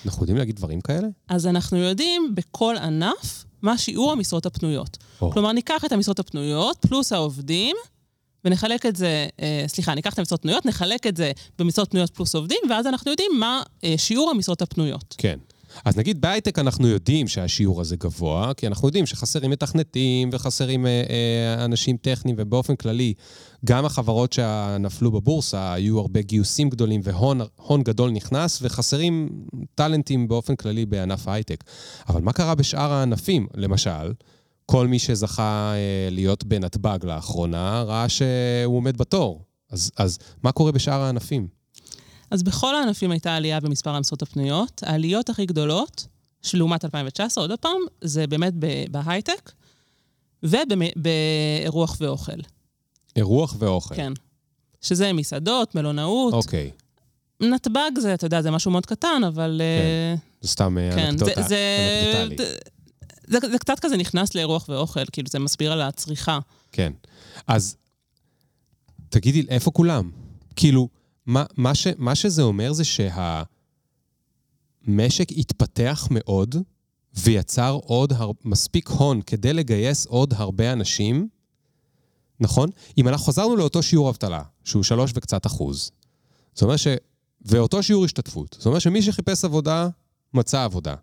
[0.07, 1.09] אנחנו יודעים להגיד דברים כאלה?
[1.29, 4.97] אז אנחנו יודעים בכל ענף מה שיעור המשרות הפנויות.
[5.21, 5.31] או.
[5.31, 7.77] כלומר, ניקח את המשרות הפנויות פלוס העובדים,
[8.47, 12.35] ונחלק את זה, אה, סליחה, ניקח את המשרות הפנויות, נחלק את זה במשרות פנויות פלוס
[12.35, 15.15] עובדים, ואז אנחנו יודעים מה אה, שיעור המשרות הפנויות.
[15.19, 15.39] כן.
[15.85, 20.91] אז נגיד בהייטק אנחנו יודעים שהשיעור הזה גבוה, כי אנחנו יודעים שחסרים מתכנתים וחסרים אה,
[20.91, 23.15] אה, אנשים טכניים, ובאופן כללי,
[23.65, 29.29] גם החברות שנפלו בבורסה, היו הרבה גיוסים גדולים והון הון גדול נכנס, וחסרים
[29.75, 31.65] טאלנטים באופן כללי בענף ההייטק.
[32.09, 33.47] אבל מה קרה בשאר הענפים?
[33.55, 34.13] למשל,
[34.67, 39.43] כל מי שזכה אה, להיות בנתב"ג לאחרונה, ראה שהוא עומד בתור.
[39.71, 41.49] אז, אז מה קורה בשאר הענפים?
[42.31, 44.83] אז בכל הענפים הייתה עלייה במספר המשרות הפנויות.
[44.87, 46.07] העליות הכי גדולות,
[46.43, 48.53] שלעומת 2019, עוד פעם, זה באמת
[48.91, 49.53] בהייטק
[50.43, 52.33] ובאירוח ואוכל.
[53.17, 53.95] אירוח ואוכל.
[53.95, 54.13] כן.
[54.81, 56.35] שזה מסעדות, מלונאות.
[56.35, 56.71] אוקיי.
[57.41, 59.61] נתב"ג זה, אתה יודע, זה משהו מאוד קטן, אבל...
[59.65, 62.47] אה, זה סתם אה, כן, אנקדוטה, זה- זה- אנקדוטלי.
[63.27, 66.39] זה, זה קצת כזה נכנס לאירוח ואוכל, כאילו זה מסביר על הצריכה.
[66.73, 66.93] כן.
[67.47, 67.77] אז
[69.09, 70.11] תגידי, איפה כולם?
[70.57, 70.89] כאילו,
[71.27, 73.49] מה, מה, ש, מה שזה אומר זה שהמשק
[75.37, 76.57] התפתח מאוד
[77.15, 81.29] ויצר עוד הר, מספיק הון כדי לגייס עוד הרבה אנשים,
[82.41, 82.71] נכון?
[82.99, 85.91] אם אנחנו חזרנו לאותו שיעור אבטלה, שהוא שלוש וקצת אחוז,
[86.55, 86.87] זאת אומרת ש...
[87.41, 89.89] ואותו שיעור השתתפות, זאת אומרת שמי שחיפש עבודה,
[90.35, 90.95] מצא עבודה.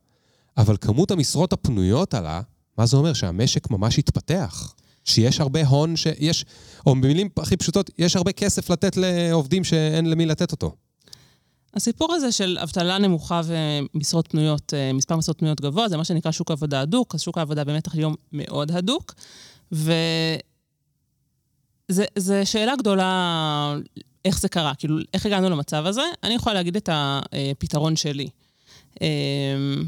[0.57, 2.41] אבל כמות המשרות הפנויות עלה,
[2.77, 3.13] מה זה אומר?
[3.13, 4.73] שהמשק ממש התפתח.
[5.05, 6.45] שיש הרבה הון, שיש,
[6.85, 10.71] או במילים הכי פשוטות, יש הרבה כסף לתת לעובדים שאין למי לתת אותו.
[11.73, 16.31] הסיפור הזה של אבטלה נמוכה ומשרות פנויות, אה, מספר משרות פנויות גבוה, זה מה שנקרא
[16.31, 19.13] שוק עבודה הדוק, אז שוק העבודה באמת היום מאוד הדוק,
[19.71, 19.93] וזו
[22.45, 23.75] שאלה גדולה
[24.25, 26.03] איך זה קרה, כאילו, איך הגענו למצב הזה.
[26.23, 28.27] אני יכולה להגיד את הפתרון שלי,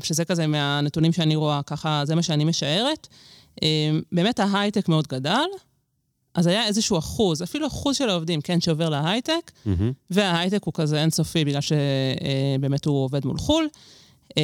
[0.04, 3.08] שזה כזה מהנתונים שאני רואה, ככה, זה מה שאני משערת.
[3.62, 5.46] אמ, באמת ההייטק מאוד גדל,
[6.36, 9.70] אז היה איזשהו אחוז, אפילו אחוז של העובדים, כן, שעובר להייטק, mm-hmm.
[10.10, 13.68] וההייטק הוא כזה אינסופי בגלל שבאמת הוא עובד מול חו"ל.
[14.38, 14.44] אמ,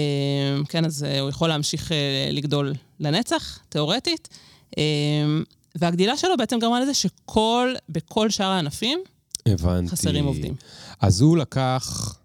[0.69, 4.30] כן, אז הוא יכול להמשיך אה, לגדול לנצח, תיאורטית.
[4.78, 5.43] אמ,
[5.76, 9.00] והגדילה שלו בעצם גרמה לזה שכל, בכל שאר הענפים,
[9.45, 9.89] הבנתי.
[9.89, 10.56] חסרים עובדים.
[11.00, 12.15] אז הוא לקח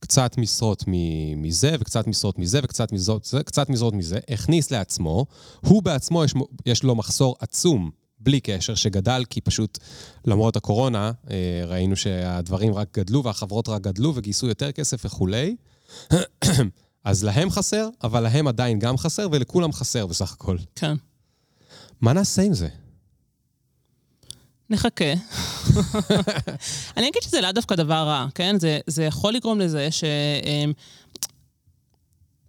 [0.00, 0.84] קצת משרות
[1.36, 5.26] מזה, וקצת משרות מזה, וקצת משרות מזה, קצת משרות מזה, הכניס לעצמו,
[5.60, 6.34] הוא בעצמו, יש,
[6.66, 9.78] יש לו מחסור עצום, בלי קשר, שגדל, כי פשוט,
[10.24, 15.56] למרות הקורונה, אה, ראינו שהדברים רק גדלו, והחברות רק גדלו, וגייסו יותר כסף וכולי.
[17.04, 20.56] אז להם חסר, אבל להם עדיין גם חסר, ולכולם חסר בסך הכל.
[20.74, 20.96] כן.
[22.00, 22.68] מה נעשה עם זה?
[24.70, 25.12] נחכה.
[26.96, 28.58] אני אגיד שזה לאו דווקא דבר רע, כן?
[28.58, 30.04] זה, זה יכול לגרום לזה ש...
[30.44, 30.72] אמ,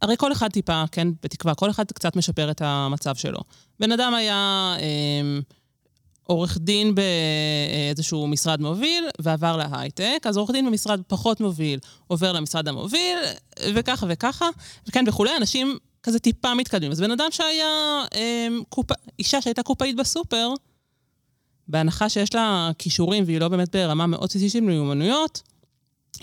[0.02, 3.40] הרי כל אחד טיפה, כן, בתקווה, כל אחד קצת משפר את המצב שלו.
[3.80, 5.40] בן אדם היה אה,
[6.24, 12.68] עורך דין באיזשהו משרד מוביל ועבר להייטק, אז עורך דין במשרד פחות מוביל עובר למשרד
[12.68, 13.18] המוביל,
[13.76, 14.50] וככה וככה,
[14.88, 16.92] וכן, וכולי, אנשים כזה טיפה מתקדמים.
[16.92, 18.92] אז בן אדם שהיה, אה, קופ...
[19.20, 20.54] אישה שהייתה קופאית בסופר,
[21.72, 25.42] בהנחה שיש לה כישורים והיא לא באמת ברמה מאוד בסיסית של מיומנויות,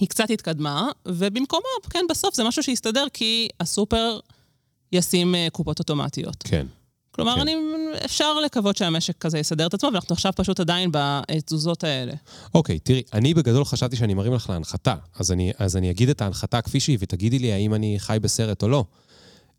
[0.00, 4.18] היא קצת התקדמה, ובמקומה, כן, בסוף זה משהו שיסתדר כי הסופר
[4.92, 6.42] ישים uh, קופות אוטומטיות.
[6.42, 6.66] כן.
[7.11, 7.40] כלומר, כן.
[7.40, 7.54] אני,
[8.04, 12.12] אפשר לקוות שהמשק כזה יסדר את עצמו, ואנחנו עכשיו פשוט עדיין בתזוזות האלה.
[12.54, 16.08] אוקיי, okay, תראי, אני בגדול חשבתי שאני מרים לך להנחתה, אז אני, אז אני אגיד
[16.08, 18.84] את ההנחתה כפי שהיא, ותגידי לי האם אני חי בסרט או לא.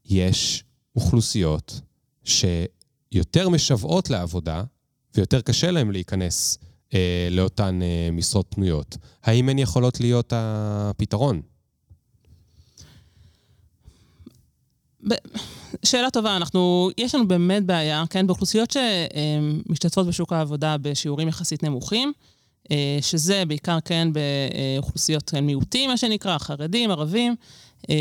[0.06, 0.64] יש
[0.96, 1.82] אוכלוסיות
[2.24, 4.64] שיותר משוועות לעבודה,
[5.16, 6.58] ויותר קשה להם להיכנס
[6.94, 8.98] אה, לאותן אה, משרות פנויות.
[9.24, 11.42] האם הן יכולות להיות הפתרון?
[15.86, 22.14] שאלה טובה, אנחנו, יש לנו באמת בעיה, כן, באוכלוסיות שמשתתפות בשוק העבודה בשיעורים יחסית נמוכים,
[22.72, 27.36] אה, שזה בעיקר, כן, באוכלוסיות כן, מיעוטים, מה שנקרא, חרדים, ערבים.
[27.90, 27.96] אה,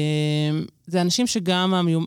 [0.87, 2.07] זה אנשים שגם, המיומ...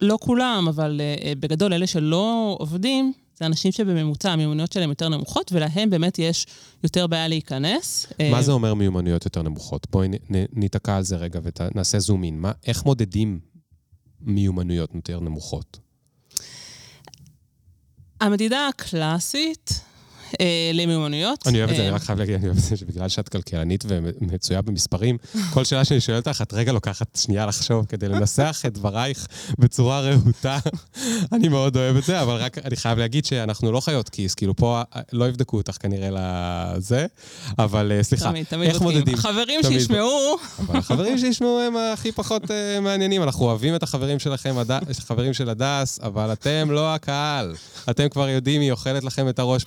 [0.00, 5.52] לא כולם, אבל אה, בגדול, אלה שלא עובדים, זה אנשים שבממוצע המיומנויות שלהם יותר נמוכות,
[5.52, 6.46] ולהם באמת יש
[6.82, 8.06] יותר בעיה להיכנס.
[8.30, 9.86] מה זה אומר מיומנויות יותר נמוכות?
[9.90, 10.08] בואי
[10.52, 12.40] ניתקע על זה רגע ונעשה זום אין.
[12.40, 13.40] מה, איך מודדים
[14.20, 15.78] מיומנויות יותר נמוכות?
[18.20, 19.93] המדידה הקלאסית אה,
[20.74, 21.46] למיומנויות.
[21.46, 23.28] אני אוהב את זה, אני אה, רק חייב להגיד, אני אוהב את זה שבגלל שאת
[23.28, 25.16] כלכלנית ומצויה במספרים,
[25.52, 29.26] כל שאלה שאני שואל אותך, את רגע לוקחת שנייה לחשוב כדי לנסח את דברייך
[29.58, 30.58] בצורה רהוטה.
[31.32, 34.56] אני מאוד אוהב את זה, אבל רק אני חייב להגיד שאנחנו לא חיות כיס, כאילו
[34.56, 37.06] פה אה, לא יבדקו אותך כנראה לזה,
[37.58, 39.16] אבל סליחה, איך מודדים?
[39.16, 40.36] חברים שישמעו.
[40.58, 42.42] אבל החברים שישמעו הם הכי פחות
[42.82, 44.54] מעניינים, אנחנו אוהבים את החברים שלכם,
[44.90, 47.54] החברים של הדס, אבל אתם לא הקהל.
[47.90, 49.64] אתם כבר יודעים מי אוכלת לכם את הראש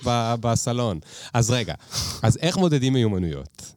[0.58, 0.98] בסלון.
[1.34, 1.74] אז רגע,
[2.22, 3.72] אז איך מודדים מיומנויות?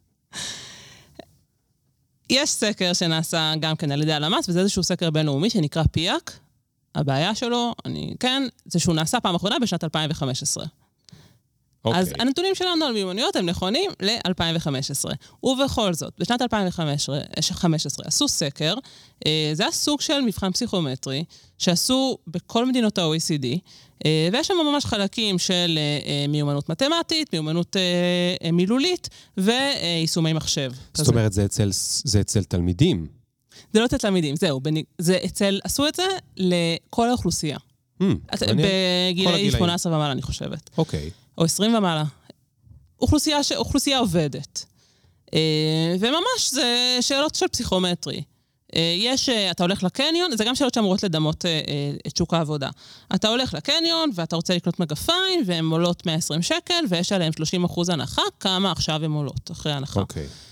[2.30, 6.40] יש סקר שנעשה גם כן על ידי הלמ"ס, וזה איזשהו סקר בינלאומי שנקרא פיאק.
[6.96, 10.66] הבעיה שלו, אני, כן, זה שהוא נעשה פעם אחרונה בשנת 2015.
[11.88, 11.92] Okay.
[11.96, 12.22] אז אוקיי.
[12.22, 15.10] הנתונים שלנו על מיומנויות הם נכונים ל-2015.
[15.44, 17.20] ובכל זאת, בשנת 2015
[18.06, 18.76] עשו סקר,
[19.26, 21.24] אה, זה היה סוג של מבחן פסיכומטרי,
[21.58, 23.46] שעשו בכל מדינות ה-OECD,
[24.06, 27.76] אה, ויש שם ממש חלקים של אה, מיומנות מתמטית, מיומנות
[28.54, 30.72] מילולית ויישומי מחשב.
[30.94, 31.12] זאת כזה.
[31.12, 31.70] אומרת, זה אצל,
[32.04, 33.08] זה אצל תלמידים.
[33.74, 34.62] זה לא אצל תלמידים, זהו,
[34.98, 36.04] זה אצל, עשו את זה
[36.38, 37.58] לכל האוכלוסייה.
[38.02, 38.06] Mm,
[39.12, 40.70] בגילאי 18 ומעלה, אני חושבת.
[40.78, 41.10] אוקיי.
[41.10, 41.21] Okay.
[41.42, 42.04] או 20 ומעלה.
[43.02, 43.52] אוכלוסייה, ש...
[43.52, 44.66] אוכלוסייה עובדת.
[45.34, 48.24] אה, וממש זה שאלות של פסיכומטרי.
[48.76, 51.46] אה, יש, אה, אתה הולך לקניון, זה גם שאלות שאמורות לדמות
[52.08, 52.70] את שוק העבודה.
[53.16, 57.90] אתה הולך לקניון ואתה רוצה לקנות מגפיים, והן עולות 120 שקל, ויש עליהן 30 אחוז
[57.90, 60.00] הנחה, כמה עכשיו הן עולות אחרי הנחה.
[60.00, 60.24] אוקיי.
[60.24, 60.51] Okay.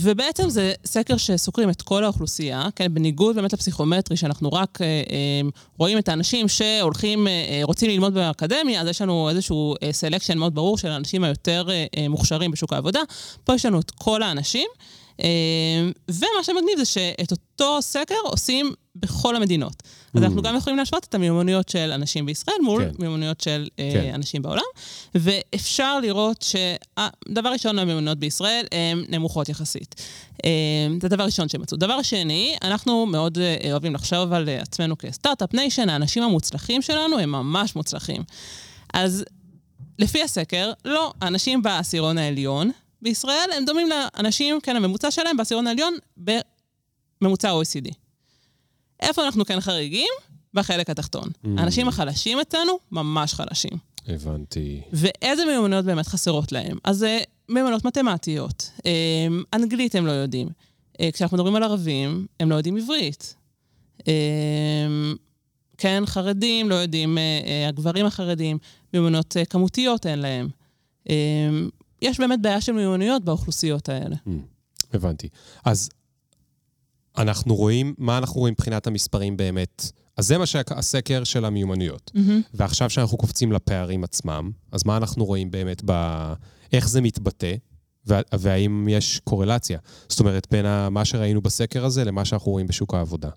[0.00, 5.48] ובעצם זה סקר שסוקרים את כל האוכלוסייה, כן, בניגוד באמת לפסיכומטרי, שאנחנו רק אה, אה,
[5.78, 10.54] רואים את האנשים שהולכים, אה, רוצים ללמוד באקדמיה, אז יש לנו איזשהו selection אה, מאוד
[10.54, 13.00] ברור של האנשים היותר אה, אה, מוכשרים בשוק העבודה.
[13.44, 14.68] פה יש לנו את כל האנשים.
[15.22, 19.82] אמ, ומה שמגניב זה שאת אותו סקר עושים בכל המדינות.
[20.14, 20.44] אז אנחנו mm.
[20.44, 22.90] גם יכולים להשוות את המיומנויות של אנשים בישראל מול כן.
[22.98, 24.14] מיומנויות של אה, כן.
[24.14, 24.62] אנשים בעולם,
[25.14, 29.94] ואפשר לראות שדבר ראשון, המיומנויות בישראל הן נמוכות יחסית.
[30.44, 31.78] אמ, זה הדבר ראשון שהם מצאו.
[31.78, 37.18] דבר שני, אנחנו מאוד אה, אוהבים לחשוב על עצמנו כ start-up nation, האנשים המוצלחים שלנו
[37.18, 38.22] הם ממש מוצלחים.
[38.94, 39.24] אז
[39.98, 42.70] לפי הסקר, לא, האנשים בעשירון העליון,
[43.02, 48.07] בישראל הם דומים לאנשים, כן, הממוצע שלהם בעשירון העליון בממוצע OECD.
[49.00, 50.08] איפה אנחנו כן חריגים?
[50.54, 51.28] בחלק התחתון.
[51.28, 51.48] Mm.
[51.58, 53.78] האנשים החלשים אצלנו ממש חלשים.
[54.08, 54.80] הבנתי.
[54.92, 56.78] ואיזה מיומנויות באמת חסרות להם?
[56.84, 58.70] אז זה מיומנויות מתמטיות.
[58.84, 60.48] אמ, אנגלית הם לא יודעים.
[61.00, 63.34] אה, כשאנחנו מדברים על ערבים, הם לא יודעים עברית.
[65.78, 68.58] כן, חרדים לא יודעים, אה, אה, הגברים החרדים,
[68.94, 70.48] מיומנויות כמותיות אין להם.
[72.02, 74.16] יש באמת בעיה של מיומנויות באוכלוסיות האלה.
[74.26, 74.30] Mm,
[74.92, 75.28] הבנתי.
[75.64, 75.90] אז
[77.18, 79.90] אנחנו רואים, מה אנחנו רואים מבחינת המספרים באמת?
[80.16, 82.10] אז זה מה שהסקר של המיומנויות.
[82.14, 82.48] Mm-hmm.
[82.54, 85.92] ועכשיו שאנחנו קופצים לפערים עצמם, אז מה אנחנו רואים באמת ב...
[86.72, 87.54] איך זה מתבטא,
[88.32, 89.78] והאם יש קורלציה?
[90.08, 93.30] זאת אומרת, בין מה שראינו בסקר הזה למה שאנחנו רואים בשוק העבודה.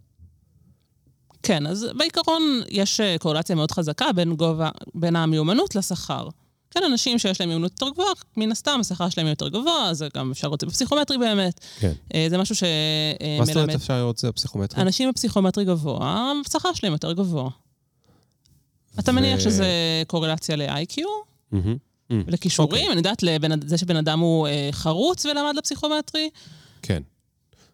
[1.43, 6.27] כן, אז בעיקרון יש אה, קורלציה מאוד חזקה בין גובה, בין המיומנות לשכר.
[6.71, 10.31] כן, אנשים שיש להם מיונות יותר גבוהה, מן הסתם השכר שלהם יותר גבוה, זה גם
[10.31, 11.59] אפשר לראות את זה בפסיכומטרי באמת.
[11.79, 11.91] כן.
[12.13, 13.39] אה, זה משהו שמלמד...
[13.39, 14.81] מה זאת אומרת אפשר לראות את זה בפסיכומטרי?
[14.81, 17.49] אנשים בפסיכומטרי גבוה, השכר שלהם יותר גבוה.
[18.99, 19.67] אתה מניח שזה
[20.07, 21.01] קורלציה ל-IQ?
[22.27, 22.91] לכישורים, אוקיי.
[22.91, 23.23] אני יודעת,
[23.65, 26.29] זה שבן אדם הוא אה, חרוץ ולמד לפסיכומטרי.
[26.81, 27.03] כן,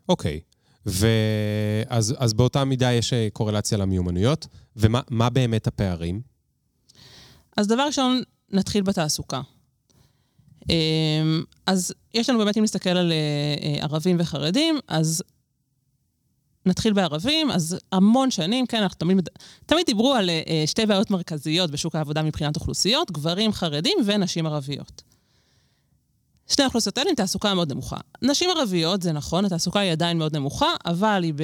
[0.10, 0.40] אוקיי.
[0.86, 6.22] ואז אז באותה מידה יש אה, קורלציה למיומנויות, ומה באמת הפערים?
[7.58, 9.42] אז דבר ראשון, נתחיל בתעסוקה.
[10.70, 13.18] אמ, אז יש לנו באמת, אם נסתכל על אה,
[13.64, 15.24] אה, ערבים וחרדים, אז
[16.66, 19.30] נתחיל בערבים, אז המון שנים, כן, אנחנו תמיד,
[19.66, 25.02] תמיד דיברו על אה, שתי בעיות מרכזיות בשוק העבודה מבחינת אוכלוסיות, גברים חרדים ונשים ערביות.
[26.50, 27.98] שני האוכלוסיות האלה עם תעסוקה מאוד נמוכה.
[28.22, 31.44] נשים ערביות, זה נכון, התעסוקה היא עדיין מאוד נמוכה, אבל היא ב...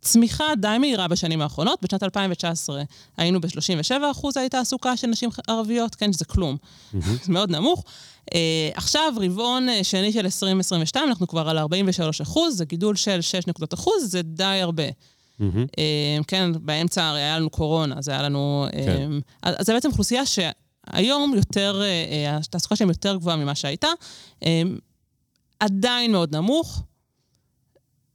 [0.00, 1.78] צמיחה די מהירה בשנים האחרונות.
[1.82, 2.82] בשנת 2019
[3.16, 6.56] היינו ב-37 אחוז תעסוקה של נשים ערביות, כן, שזה כלום.
[6.92, 7.84] זה מאוד נמוך.
[8.30, 8.32] Uh,
[8.74, 13.46] עכשיו, רבעון uh, שני של 2022, אנחנו כבר על 43 אחוז, זה גידול של 6
[13.46, 14.88] נקודות אחוז, זה די הרבה.
[15.38, 15.42] Uh,
[16.28, 18.66] כן, באמצע הרי היה לנו קורונה, זה היה לנו...
[18.68, 19.10] Uh, כן.
[19.42, 23.88] אז זה בעצם אוכלוסייה שהיום יותר, uh, התעסוקה שלהם יותר גבוהה ממה שהייתה.
[24.44, 24.46] Uh,
[25.60, 26.82] עדיין מאוד נמוך.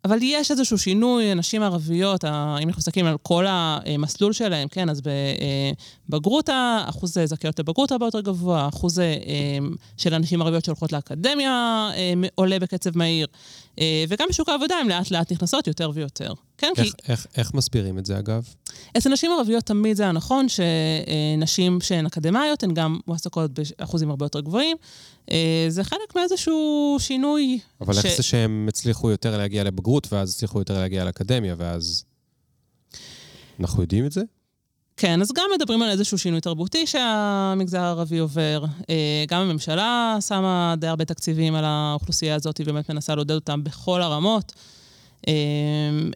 [0.05, 2.29] אבל יש איזשהו שינוי, נשים ערביות, אם
[2.67, 5.01] אנחנו מסתכלים על כל המסלול שלהם, כן, אז
[6.09, 6.49] בבגרות,
[6.85, 9.15] אחוז זכאיות לבגרות הרבה יותר גבוה, אחוז אה,
[9.97, 13.27] של הנשים ערביות שהולכות לאקדמיה אה, עולה בקצב מהיר.
[13.79, 16.33] אה, וגם בשוק העבודה הן לאט לאט נכנסות יותר ויותר.
[16.57, 17.11] כן, איך, כי...
[17.11, 18.43] איך, איך מסבירים את זה, אגב?
[18.97, 24.25] אצל נשים ערביות תמיד זה היה נכון שנשים שהן אקדמאיות הן גם מועסקות באחוזים הרבה
[24.25, 24.77] יותר גבוהים.
[25.31, 27.59] אה, זה חלק מאיזשהו שינוי.
[27.81, 28.05] אבל ש...
[28.05, 32.05] איך זה שהם הצליחו יותר להגיע לבגרות, ואז הצליחו יותר להגיע לאקדמיה, ואז...
[33.59, 34.21] אנחנו יודעים את זה?
[34.97, 38.65] כן, אז גם מדברים על איזשהו שינוי תרבותי שהמגזר הערבי עובר.
[38.89, 43.63] אה, גם הממשלה שמה די הרבה תקציבים על האוכלוסייה הזאת, היא באמת מנסה לעודד אותם
[43.63, 44.53] בכל הרמות.
[45.27, 45.33] אה,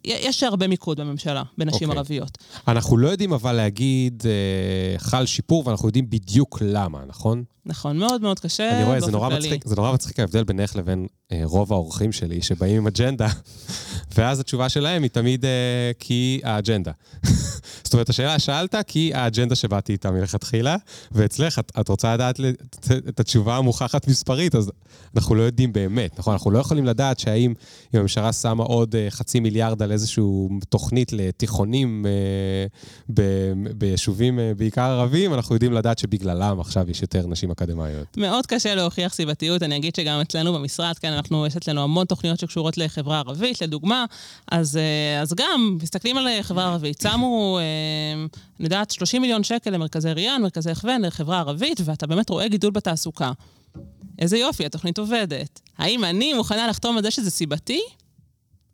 [0.05, 1.91] יש הרבה מיקוד בממשלה, בנשים okay.
[1.91, 1.97] אוקיי.
[1.97, 2.37] ערביות.
[2.67, 7.43] אנחנו לא יודעים אבל להגיד, אה, חל שיפור, ואנחנו יודעים בדיוק למה, נכון?
[7.65, 11.07] נכון, מאוד מאוד קשה אני רואה, זה נורא, מצחיק, זה נורא מצחיק ההבדל בינך לבין
[11.31, 13.27] אה, רוב האורחים שלי, שבאים עם אג'נדה,
[14.15, 16.91] ואז התשובה שלהם היא תמיד אה, כי האג'נדה.
[17.83, 20.75] זאת אומרת, השאלה שאלת כי האג'נדה שבאתי איתה מלכתחילה,
[21.11, 22.39] ואצלך, את, את רוצה לדעת
[23.09, 24.71] את התשובה המוכחת מספרית, אז
[25.15, 26.33] אנחנו לא יודעים באמת, נכון?
[26.33, 27.53] אנחנו לא יכולים לדעת שהאם
[27.93, 30.23] אם הממשלה שמה עוד אה, חצי מיליארד על איזושהי
[30.69, 32.65] תוכנית לתיכונים אה,
[33.13, 33.21] ב,
[33.77, 38.17] ביישובים אה, בעיקר ערבים, אנחנו יודעים לדעת שבגללם עכשיו יש יותר נשים אקדמאיות.
[38.17, 42.39] מאוד קשה להוכיח סיבתיות, אני אגיד שגם אצלנו במשרד, כן, אנחנו, יש אצלנו המון תוכניות
[42.39, 44.05] שקשורות לחברה ערבית, לדוגמה,
[44.51, 48.23] אז, אה, אז גם, מסתכלים על חברה ערבית, שמו, אה,
[48.59, 52.71] אני יודעת, 30 מיליון שקל למרכזי ריאן, מרכזי הכוון, לחברה ערבית, ואתה באמת רואה גידול
[52.71, 53.31] בתעסוקה.
[54.19, 55.59] איזה יופי, התוכנית עובדת.
[55.77, 57.81] האם אני מוכנה לחתום על זה שזה סיבתי?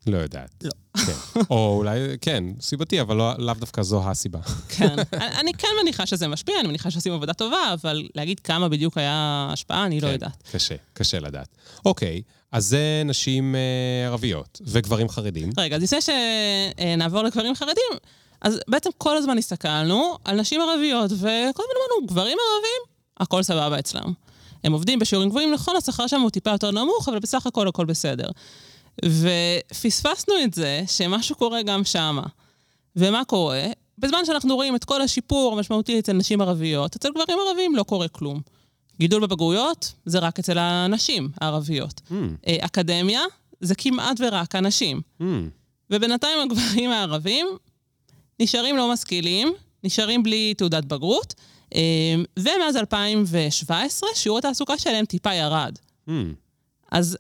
[0.08, 0.63] לא יודעת.
[0.63, 0.72] לא.
[1.06, 1.39] כן.
[1.50, 4.39] או אולי, כן, סיבתי, אבל לא- לאו דווקא זו הסיבה.
[4.70, 4.96] כן.
[5.39, 9.48] אני כן מניחה שזה משפיע, אני מניחה שעושים עבודה טובה, אבל להגיד כמה בדיוק היה
[9.54, 10.44] השפעה, אני לא כן, יודעת.
[10.52, 11.48] קשה, קשה לדעת.
[11.86, 15.50] אוקיי, אז זה נשים אה, ערביות וגברים חרדים.
[15.58, 17.91] רגע, אז לפני שנעבור לגברים חרדים,
[18.41, 21.24] אז בעצם כל הזמן הסתכלנו על נשים ערביות, וכל
[21.63, 24.13] הזמן אמרנו, גברים ערבים, הכל סבבה אצלם.
[24.63, 27.86] הם עובדים בשיעורים גבוהים, נכון, השכר שם הוא טיפה יותר נמוך, אבל בסך הכל הכל
[27.86, 28.28] בסדר.
[29.06, 32.24] ופספסנו את זה שמשהו קורה גם שמה.
[32.96, 33.66] ומה קורה?
[33.98, 38.08] בזמן שאנחנו רואים את כל השיפור המשמעותי אצל נשים ערביות, אצל גברים ערבים לא קורה
[38.08, 38.42] כלום.
[39.00, 42.02] גידול בבגרויות זה רק אצל הנשים הערביות.
[42.48, 43.22] אה, אקדמיה
[43.62, 45.02] זה כמעט ורק הנשים.
[45.22, 45.24] hmm,
[45.90, 47.48] ובינתיים הגברים הערבים
[48.40, 49.54] נשארים לא משכילים,
[49.84, 51.34] נשארים בלי תעודת בגרות,
[51.76, 51.82] אה,
[52.40, 55.78] ומאז 2017 שיעור התעסוקה שלהם טיפה ירד.
[56.08, 56.12] hmm.
[56.92, 57.18] אז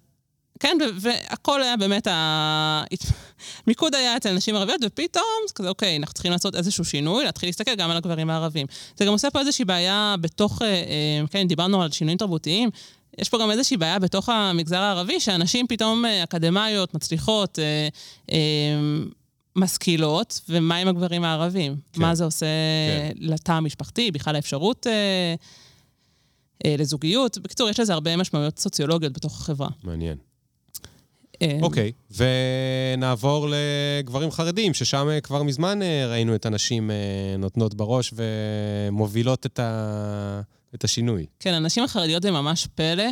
[0.59, 2.83] כן, והכל היה באמת, ה...
[3.67, 7.49] מיקוד היה אצל נשים ערביות, ופתאום זה כזה, אוקיי, אנחנו צריכים לעשות איזשהו שינוי, להתחיל
[7.49, 8.67] להסתכל גם על הגברים הערבים.
[8.97, 12.69] זה גם עושה פה איזושהי בעיה בתוך, אה, אה, כן, דיברנו על שינויים תרבותיים,
[13.17, 17.59] יש פה גם איזושהי בעיה בתוך המגזר הערבי, שאנשים פתאום אה, אקדמאיות, מצליחות,
[19.55, 21.75] משכילות, ומה עם הגברים הערבים?
[21.93, 22.01] כן.
[22.01, 23.11] מה זה עושה כן.
[23.17, 24.87] לתא המשפחתי, בכלל האפשרות
[26.65, 27.37] לזוגיות?
[27.37, 29.69] בקיצור, יש לזה הרבה משמעויות סוציולוגיות בתוך החברה.
[29.83, 30.17] מעניין.
[31.41, 31.91] אה, אוקיי,
[32.95, 36.95] ונעבור לגברים חרדים, ששם אה, כבר מזמן אה, ראינו את הנשים אה,
[37.37, 40.41] נותנות בראש ומובילות את, ה...
[40.75, 41.25] את השינוי.
[41.39, 43.09] כן, הנשים החרדיות זה ממש פלא,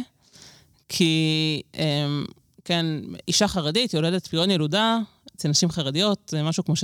[0.89, 2.25] כי, אמ,
[2.65, 2.85] כן,
[3.27, 4.97] אישה חרדית יולדת פריון ילודה,
[5.35, 6.75] אצל נשים חרדיות זה משהו כמו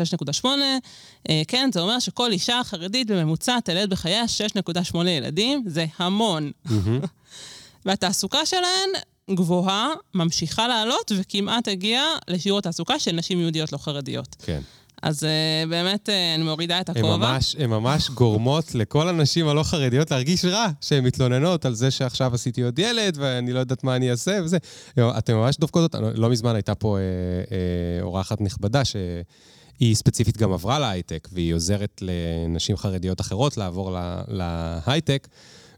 [0.43, 0.47] 6.8.
[1.29, 4.23] אה, כן, זה אומר שכל אישה חרדית בממוצע תלד בחייה
[4.55, 6.51] 6.8 ילדים, זה המון.
[6.65, 6.99] מהמם.
[7.85, 8.89] והתעסוקה שלהן
[9.35, 14.35] גבוהה, ממשיכה לעלות, וכמעט הגיעה לשיעור התעסוקה של נשים יהודיות לא חרדיות.
[14.43, 14.59] כן.
[15.01, 15.29] אז אה,
[15.69, 17.17] באמת, אה, אני מורידה את הן הכובע.
[17.17, 22.33] ממש, הן ממש גורמות לכל הנשים הלא חרדיות להרגיש רע, שהן מתלוננות על זה שעכשיו
[22.35, 24.57] עשיתי עוד ילד, ואני לא יודעת מה אני אעשה וזה.
[24.99, 26.11] אתן ממש דופקות אותנו.
[26.15, 32.01] לא מזמן הייתה פה אה, אה, אורחת נכבדה, שהיא ספציפית גם עברה להייטק, והיא עוזרת
[32.01, 35.27] לנשים חרדיות אחרות לעבור לה- להייטק,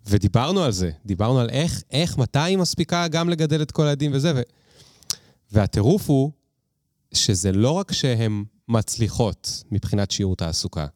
[0.08, 0.92] ודיברנו על זה.
[1.06, 4.32] דיברנו על איך, איך, מתי היא מספיקה גם לגדל את כל הילדים וזה.
[4.36, 4.42] ו...
[5.52, 6.32] והטירוף הוא
[7.14, 10.88] שזה לא רק שהן מצליחות מבחינת שיעור תעסוקה.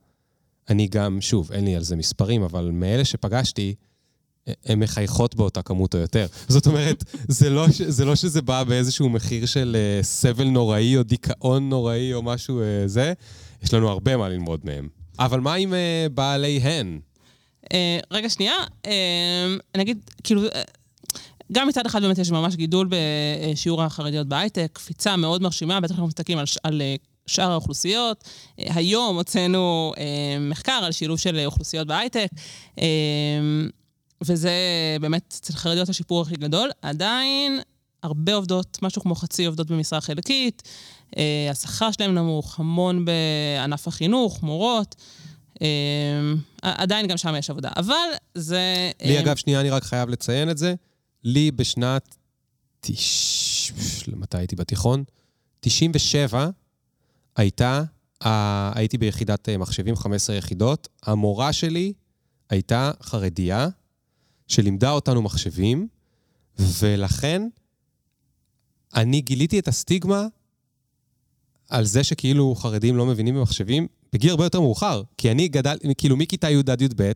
[0.70, 3.76] אני גם, שוב, אין לי על זה מספרים, אבל מאלה שפגשתי,
[4.66, 6.26] הן מחייכות באותה כמות או יותר.
[6.48, 10.98] זאת אומרת, זה לא, ש- זה לא שזה בא באיזשהו מחיר של אה, סבל נוראי
[10.98, 13.14] או דיכאון נוראי או משהו אה, זה,
[13.64, 14.88] יש לנו הרבה מה ללמוד מהם.
[15.20, 16.94] אבל מה עם אה, בעליהן?
[16.94, 17.00] אה,
[18.12, 18.56] רגע, שנייה.
[18.86, 20.62] אה, אני אגיד, כאילו, אה,
[21.52, 26.08] גם מצד אחד באמת יש ממש גידול בשיעור החרדיות בהייטק, קפיצה מאוד מרשימה, בטח אנחנו
[26.08, 26.96] מסתכלים על, על אה,
[27.28, 28.24] שאר האוכלוסיות.
[28.60, 32.28] אה, היום הוצאנו אה, מחקר על שילוב של אוכלוסיות בהייטק,
[32.80, 32.86] אה,
[34.22, 34.52] וזה
[35.02, 36.70] באמת אצל חרדיות השיפור הכי גדול.
[36.82, 37.60] עדיין
[38.04, 40.64] הרבה עובדות, משהו כמו חצי עובדות במשרה חלקית,
[41.18, 44.96] אה, השכר שלהם נמוך, המון בענף החינוך, מורות.
[45.00, 45.25] אה,
[46.62, 48.92] עדיין גם שם יש עבודה, אבל זה...
[49.04, 50.76] לי, אה, אגב, שנייה, אני רק חייב לציין את זה.
[51.24, 52.16] לי בשנת...
[52.80, 53.72] תש...
[54.08, 55.04] מתי הייתי בתיכון?
[55.60, 56.50] 97
[57.36, 57.84] הייתה,
[58.76, 60.88] הייתי ביחידת אה, מחשבים, 15 יחידות.
[61.04, 61.94] המורה שלי
[62.50, 63.68] הייתה חרדיה,
[64.48, 65.88] שלימדה אותנו מחשבים,
[66.60, 67.48] ולכן
[68.96, 70.28] אני גיליתי את הסטיגמה
[71.70, 75.02] על זה שכאילו חרדים לא מבינים במחשבים בגיל הרבה יותר מאוחר.
[75.18, 77.12] כי אני גדל, כאילו מכיתה י' עד י"ב,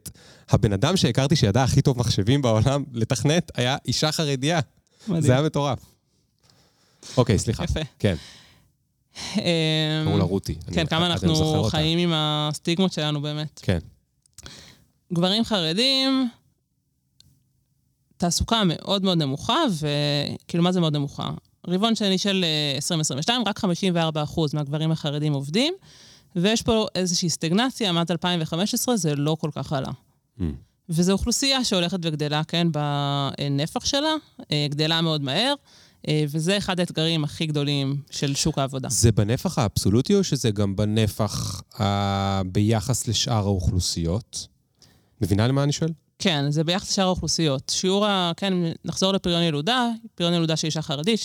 [0.49, 4.59] הבן אדם שהכרתי שידע הכי טוב מחשבים בעולם לתכנת היה אישה חרדיה.
[5.07, 5.21] מדהים.
[5.21, 5.79] זה היה מטורף.
[7.17, 7.63] אוקיי, סליחה.
[7.63, 7.79] יפה.
[7.99, 8.15] כן,
[9.37, 10.55] אה, קראו לה רותי.
[10.55, 11.63] כן, אני- כמה אנחנו.
[11.63, 13.59] חיים עם הסטיגמות שלנו באמת.
[13.63, 13.79] כן.
[15.13, 16.29] גברים חרדים,
[18.17, 21.29] תעסוקה מאוד מאוד נמוכה, וכאילו, מה זה מאוד נמוכה?
[21.67, 23.67] רבעון שני של אה, 2022, רק 54%
[24.53, 25.73] מהגברים החרדים עובדים,
[26.35, 29.91] ויש פה איזושהי סטגנציה, מאז 2015 זה לא כל כך עלה.
[30.39, 30.43] Mm.
[30.89, 34.13] וזו אוכלוסייה שהולכת וגדלה, כן, בנפח שלה,
[34.51, 35.53] אה, גדלה מאוד מהר,
[36.07, 38.89] אה, וזה אחד האתגרים הכי גדולים של שוק העבודה.
[38.89, 42.41] זה בנפח האבסולוטי או שזה גם בנפח ה...
[42.45, 44.47] ביחס לשאר האוכלוסיות?
[45.21, 45.91] מבינה למה אני שואל?
[46.19, 47.71] כן, זה ביחס לשאר האוכלוסיות.
[47.75, 48.31] שיעור ה...
[48.37, 48.53] כן,
[48.85, 51.19] נחזור לפריון ילודה, פריון ילודה של אישה חרדית,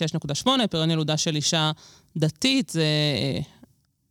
[0.44, 1.70] 6.8, פריון ילודה של אישה
[2.16, 3.40] דתית זה אה,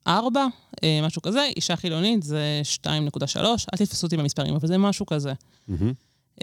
[0.07, 0.45] 4,
[0.83, 3.37] אה, משהו כזה, אישה חילונית זה 2.3,
[3.73, 5.33] אל תתפסו אותי במספרים, אבל זה משהו כזה.
[5.67, 5.93] מהמם.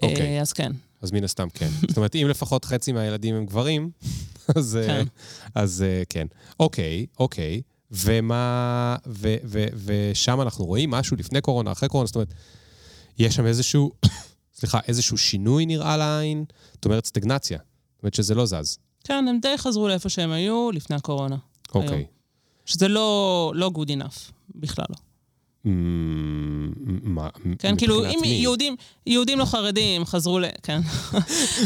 [0.02, 0.36] אוקיי.
[0.36, 0.72] אה, אז כן.
[1.02, 1.68] אז מן הסתם כן.
[1.88, 3.90] זאת אומרת, אם לפחות חצי מהילדים הם גברים,
[4.56, 5.04] אז אה, כן.
[5.54, 6.26] אז אה, כן.
[6.60, 7.62] אוקיי, אוקיי.
[7.90, 8.96] ומה...
[9.06, 12.34] ו- ו- ושם אנחנו רואים משהו לפני קורונה, אחרי קורונה, זאת אומרת,
[13.18, 13.92] יש שם איזשהו,
[14.58, 17.58] סליחה, איזשהו שינוי נראה לעין, זאת אומרת סטגנציה.
[17.58, 18.78] זאת אומרת שזה לא זז.
[19.04, 21.36] כן, הם די חזרו לאיפה שהם היו לפני הקורונה.
[21.74, 21.90] אוקיי.
[21.90, 22.19] היום.
[22.70, 24.96] שזה לא, לא good enough, בכלל לא.
[25.64, 28.18] מה, כן, כאילו, אם?
[28.24, 30.44] יהודים, יהודים לא חרדים חזרו ל...
[30.62, 30.80] כן.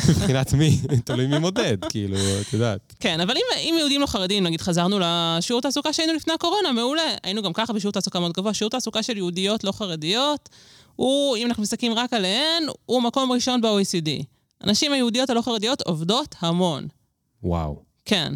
[0.09, 0.78] מבחינת מי?
[1.05, 2.94] תלוי מי מודד, כאילו, את יודעת.
[3.00, 7.02] כן, אבל אם, אם יהודים לא חרדים, נגיד חזרנו לשיעור תעסוקה שהיינו לפני הקורונה, מעולה.
[7.22, 8.55] היינו גם ככה בשיעור תעסוקה מאוד גבוה.
[8.55, 10.48] שיעור תעסוקה של יהודיות לא חרדיות,
[10.96, 14.24] הוא, אם אנחנו מסתכלים רק עליהן, הוא מקום ראשון ב-OECD.
[14.61, 16.88] הנשים היהודיות הלא חרדיות עובדות המון.
[17.42, 17.82] וואו.
[18.05, 18.32] כן.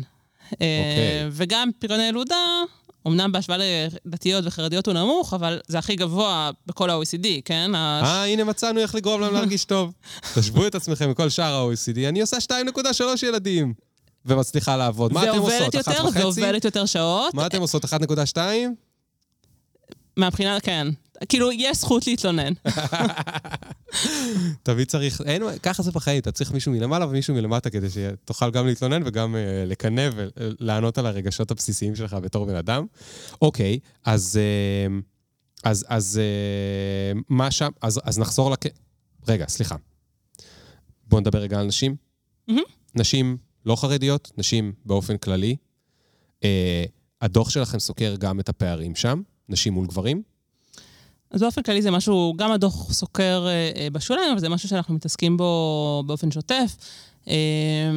[0.61, 2.63] אה, וגם פריון הילודה,
[3.07, 3.59] אמנם בהשוואה
[4.05, 7.75] לדתיות וחרדיות הוא נמוך, אבל זה הכי גבוה בכל ה-OECD, כן?
[7.75, 9.93] אה, הנה מצאנו איך לגרום להם להרגיש טוב.
[10.35, 13.75] תשוו את עצמכם מכל שאר ה-OECD, אני עושה 2.3 ילדים.
[14.27, 15.13] ומצליחה לעבוד.
[15.13, 15.75] מה אתם עושות?
[15.75, 16.19] אחת יותר, וחצי?
[16.23, 17.35] ועובדת יותר שעות.
[17.35, 17.85] מה אתם עושות?
[17.85, 18.39] 1.2?
[20.17, 20.89] מהבחינה, כן.
[21.29, 22.53] כאילו, יש זכות להתלונן.
[24.63, 28.67] תמיד צריך, אין, ככה זה בחיים, אתה צריך מישהו מלמעלה ומישהו מלמטה כדי שתוכל גם
[28.67, 32.87] להתלונן וגם אה, לקנא ולענות על הרגשות הבסיסיים שלך בתור בן אדם.
[33.43, 34.99] אוקיי, אז, אה,
[35.71, 38.65] אז, אז אה, מה שם, אז, אז נחזור לק...
[39.29, 39.77] רגע, סליחה.
[41.07, 41.97] בואו נדבר רגע על נשים.
[42.49, 42.63] מהמם.
[42.95, 45.57] נשים לא חרדיות, נשים באופן כללי.
[46.45, 46.85] אה,
[47.21, 50.23] הדוח שלכם סוקר גם את הפערים שם, נשים מול גברים.
[51.31, 54.95] אז באופן כללי זה משהו, גם הדוח סוקר אה, אה, בשוליים, אבל זה משהו שאנחנו
[54.95, 56.77] מתעסקים בו באופן שוטף.
[57.29, 57.91] אה,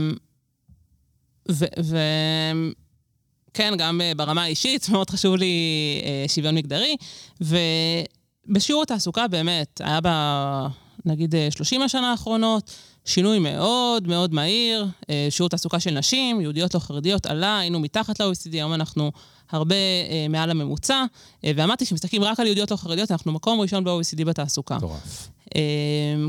[3.50, 5.56] וכן, גם אה, ברמה האישית, מאוד חשוב לי
[6.04, 6.96] אה, שוויון מגדרי.
[7.42, 10.68] ובשיעור התעסוקה באמת, היה בה,
[11.06, 12.72] נגיד, אה, 30 השנה האחרונות,
[13.06, 14.88] שינוי מאוד מאוד מהיר.
[15.10, 19.12] אה, שיעור תעסוקה של נשים, יהודיות לא חרדיות, עלה, היינו מתחת ל-OECD, היום אנחנו
[19.52, 21.04] הרבה אה, מעל הממוצע.
[21.46, 24.78] אה, ואמרתי שמסתכלים רק על יהודיות לא חרדיות, אנחנו מקום ראשון ב-OECD בתעסוקה.
[24.78, 25.30] מטורף.
[25.56, 25.62] אה,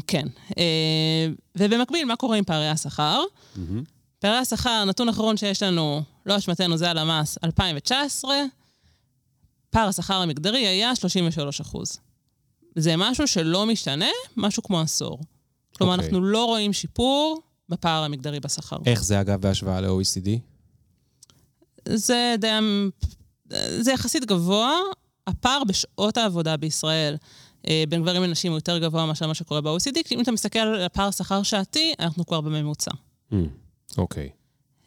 [0.06, 0.26] כן.
[0.58, 3.22] אה, ובמקביל, מה קורה עם פערי השכר?
[3.56, 3.82] מהמם.
[4.18, 8.36] פערי השכר, נתון אחרון שיש לנו, לא אשמתנו, זה הלמ"ס 2019,
[9.70, 11.98] פער השכר המגדרי היה 33 אחוז.
[12.76, 15.18] זה משהו שלא משתנה, משהו כמו עשור.
[15.76, 16.06] כלומר, אוקיי.
[16.06, 18.76] אנחנו לא רואים שיפור בפער המגדרי בשכר.
[18.86, 20.28] איך זה אגב בהשוואה ל-OECD?
[21.84, 22.48] זה די...
[23.80, 24.76] זה יחסית גבוה.
[25.26, 27.16] הפער בשעות העבודה בישראל
[27.68, 30.58] אה, בין גברים לנשים הוא יותר גבוה מאשר מה שקורה ב-OECD, כי אם אתה מסתכל
[30.58, 32.90] על הפער שכר שעתי, אנחנו כבר בממוצע.
[33.32, 33.34] Mm,
[33.98, 34.28] אוקיי.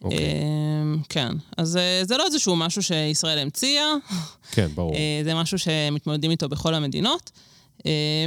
[0.03, 0.19] אוקיי.
[0.19, 1.31] אה, כן.
[1.57, 3.93] אז אה, זה לא איזשהו משהו שישראל המציאה,
[4.51, 4.95] כן, ברור.
[5.23, 7.31] זה משהו שמתמודדים איתו בכל המדינות.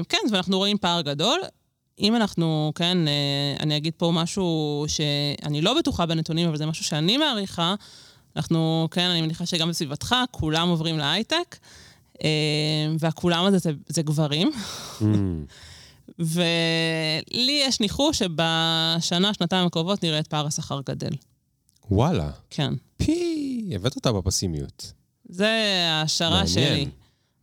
[0.08, 1.40] כן, ואנחנו רואים פער גדול.
[2.00, 2.98] אם אנחנו, כן,
[3.60, 7.74] אני אגיד פה משהו שאני לא בטוחה בנתונים, אבל זה משהו שאני מעריכה,
[8.38, 11.56] אנחנו, כן, אני מניחה שגם בסביבתך, כולם עוברים להייטק,
[12.24, 12.28] אה,
[12.98, 14.50] והכולם הזה זה, זה גברים.
[15.00, 15.04] Mm,
[16.18, 21.10] ולי יש ניחוש שבשנה, שנתיים הקרובות נראה את פער השכר גדל.
[21.90, 22.30] וואלה.
[22.50, 22.74] כן.
[22.96, 24.92] פי, הבאת אותה בפסימיות.
[25.28, 25.50] זה
[25.90, 26.48] ההשערה מעניין.
[26.48, 26.88] שלי.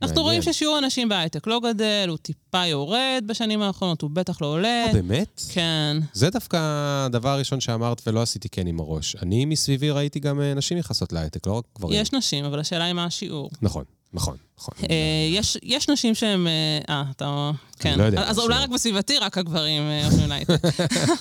[0.01, 0.41] אנחנו רואים.
[0.41, 4.85] ששיעור הנשים בהייטק לא גדל, הוא טיפה יורד בשנים האחרונות, הוא בטח לא עולה.
[4.87, 5.41] אה, באמת?
[5.49, 5.97] כן.
[6.13, 6.57] זה דווקא
[7.05, 9.15] הדבר הראשון שאמרת ולא עשיתי כן עם הראש.
[9.21, 12.01] אני מסביבי ראיתי גם אה, נשים נכנסות להייטק, לא רק גברים.
[12.01, 13.49] יש נשים, אבל השאלה היא מה השיעור.
[13.61, 13.83] נכון,
[14.15, 14.73] נכון, נכון.
[14.89, 14.95] אה,
[15.31, 16.47] יש, יש נשים שהן...
[16.47, 17.51] אה, אה, אתה...
[17.79, 17.99] כן.
[17.99, 18.39] לא יודע, אז.
[18.39, 20.61] אולי רק בסביבתי, רק הגברים אה, עוברים להייטק.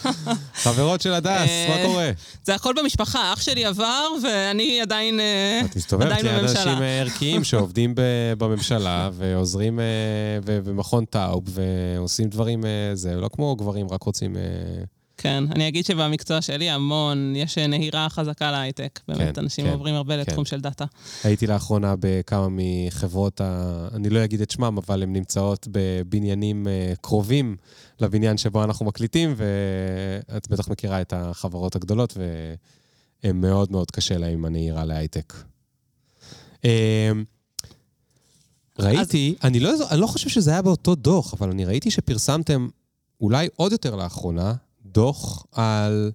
[0.65, 2.11] חברות של הדס, אה, מה קורה?
[2.45, 3.33] זה הכל במשפחה.
[3.33, 5.21] אח שלי עבר, ואני עדיין...
[5.21, 6.63] אה, את מסתובבת ליד בממשלה.
[6.63, 7.95] אנשים אה, ערכיים שעובדים
[8.39, 9.85] בממשלה ועוזרים אה,
[10.45, 14.37] במכון טאוב ועושים דברים, אה, זה לא כמו גברים, רק רוצים...
[15.17, 19.01] כן, אני אגיד שבמקצוע שלי המון, יש אה, נהירה חזקה להייטק.
[19.09, 20.21] באמת, כן, אנשים כן, עוברים הרבה כן.
[20.21, 20.85] לתחום של דאטה.
[21.25, 23.89] הייתי לאחרונה בכמה מחברות, ה...
[23.95, 27.57] אני לא אגיד את שמם, אבל הן נמצאות בבניינים אה, קרובים
[28.01, 34.33] לבניין שבו אנחנו מקליטים, ואת בטח מכירה את החברות הגדולות, והן מאוד מאוד קשה להן
[34.33, 35.35] עם הנהירה להייטק.
[36.65, 37.13] אה,
[38.79, 42.69] ראיתי, אני, לא, אני לא חושב שזה היה באותו דוח, אבל אני ראיתי שפרסמתם,
[43.21, 44.55] אולי עוד יותר לאחרונה,
[44.95, 46.13] דוח על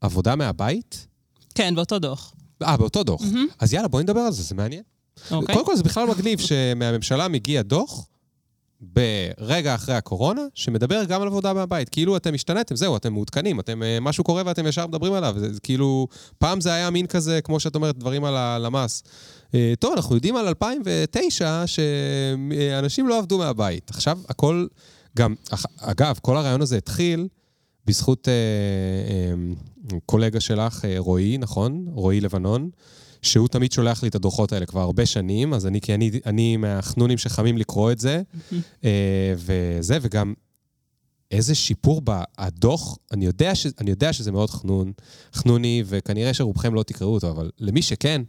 [0.00, 1.06] עבודה מהבית.
[1.54, 2.34] כן, באותו דוח.
[2.62, 3.22] אה, באותו דוח.
[3.22, 3.46] מהמם.
[3.58, 4.82] אז יאללה, בואי נדבר על זה, זה מעניין.
[5.30, 5.54] אוקיי?
[5.54, 8.06] קודם כל זה בכלל מגניב שמהממשלה מגיע דוח
[8.80, 11.88] ברגע אחרי הקורונה, שמדבר גם על עבודה מהבית.
[11.88, 15.34] כאילו אתם השתנתם, זהו, אתם מעודכנים, אתם, אה, משהו קורה ואתם ישר מדברים עליו.
[15.38, 16.08] זה, זה כאילו,
[16.38, 19.02] פעם זה היה מין כזה, כמו שאת אומרת, דברים על הלמ"ס.
[19.54, 23.90] אה, טוב, אנחנו יודעים על 2009 שאנשים לא עבדו מהבית.
[23.90, 24.66] עכשיו הכל,
[25.16, 25.34] גם,
[25.80, 27.28] אגב, כל הרעיון הזה התחיל
[27.86, 28.34] בזכות אה,
[29.92, 31.86] אה, קולגה שלך, אה, רועי, נכון?
[31.88, 32.70] רועי לבנון,
[33.22, 36.56] שהוא תמיד שולח לי את הדוחות האלה כבר הרבה שנים, אז אני, כי אני, אני
[36.56, 38.22] מהחנונים שחמים לקרוא את זה,
[38.84, 40.34] אה, וזה, וגם
[41.30, 44.92] איזה שיפור בדוח, אני יודע, ש, אני יודע שזה מאוד חנון,
[45.32, 48.22] חנוני, וכנראה שרובכם לא תקראו אותו, אבל למי שכן,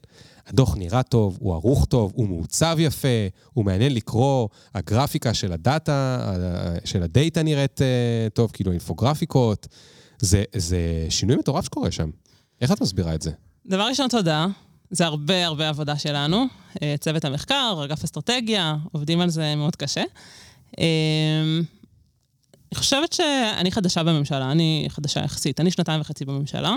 [0.47, 3.07] הדוח נראה טוב, הוא ערוך טוב, הוא מעוצב יפה,
[3.53, 6.33] הוא מעניין לקרוא, הגרפיקה של הדאטה,
[6.85, 9.67] של הדאטה נראית uh, טוב, כאילו אינפוגרפיקות.
[10.19, 12.09] זה, זה שינוי מטורף שקורה שם.
[12.61, 13.31] איך את מסבירה את זה?
[13.65, 14.47] דבר ראשון, תודה.
[14.91, 16.45] זה הרבה הרבה עבודה שלנו.
[16.83, 20.03] אה, צוות המחקר, אגף אסטרטגיה, עובדים על זה מאוד קשה.
[20.79, 20.85] אה,
[22.71, 26.75] אני חושבת שאני חדשה בממשלה, אני חדשה יחסית, אני שנתיים וחצי בממשלה.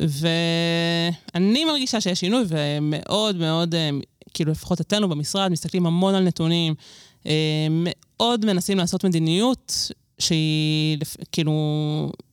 [0.00, 3.90] ואני מרגישה שיש שינוי, ומאוד מאוד, אה,
[4.34, 6.74] כאילו לפחות אצלנו במשרד, מסתכלים המון על נתונים,
[7.26, 10.98] אה, מאוד מנסים לעשות מדיניות שהיא
[11.32, 11.52] כאילו,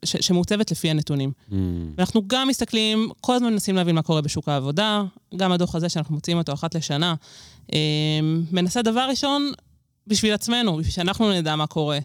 [0.06, 1.32] ש, שמעוצבת לפי הנתונים.
[1.50, 1.54] Mm.
[1.98, 5.04] ואנחנו גם מסתכלים, כל הזמן מנסים להבין מה קורה בשוק העבודה,
[5.36, 7.16] גם הדוח הזה שאנחנו מוציאים אותו אחת לשנה,
[7.74, 7.80] אה,
[8.52, 9.52] מנסה דבר ראשון
[10.08, 12.00] בשביל עצמנו, בשביל שאנחנו נדע מה קורה.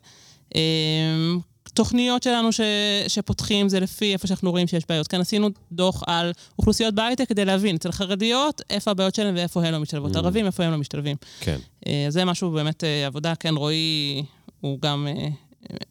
[1.79, 2.61] תוכניות שלנו ש,
[3.09, 5.09] שפותחים זה לפי איפה שאנחנו רואים שיש בעיות.
[5.09, 9.73] כאן עשינו דוח על אוכלוסיות בהייטק כדי להבין אצל חרדיות איפה הבעיות שלהם ואיפה הן
[9.73, 10.17] לא משתלבות.
[10.17, 10.19] Mm.
[10.19, 11.17] ערבים, איפה הם לא משתלבים.
[11.41, 11.59] כן.
[11.87, 14.25] אה, זה משהו באמת אה, עבודה, כן, רועי
[14.61, 15.29] הוא גם אה,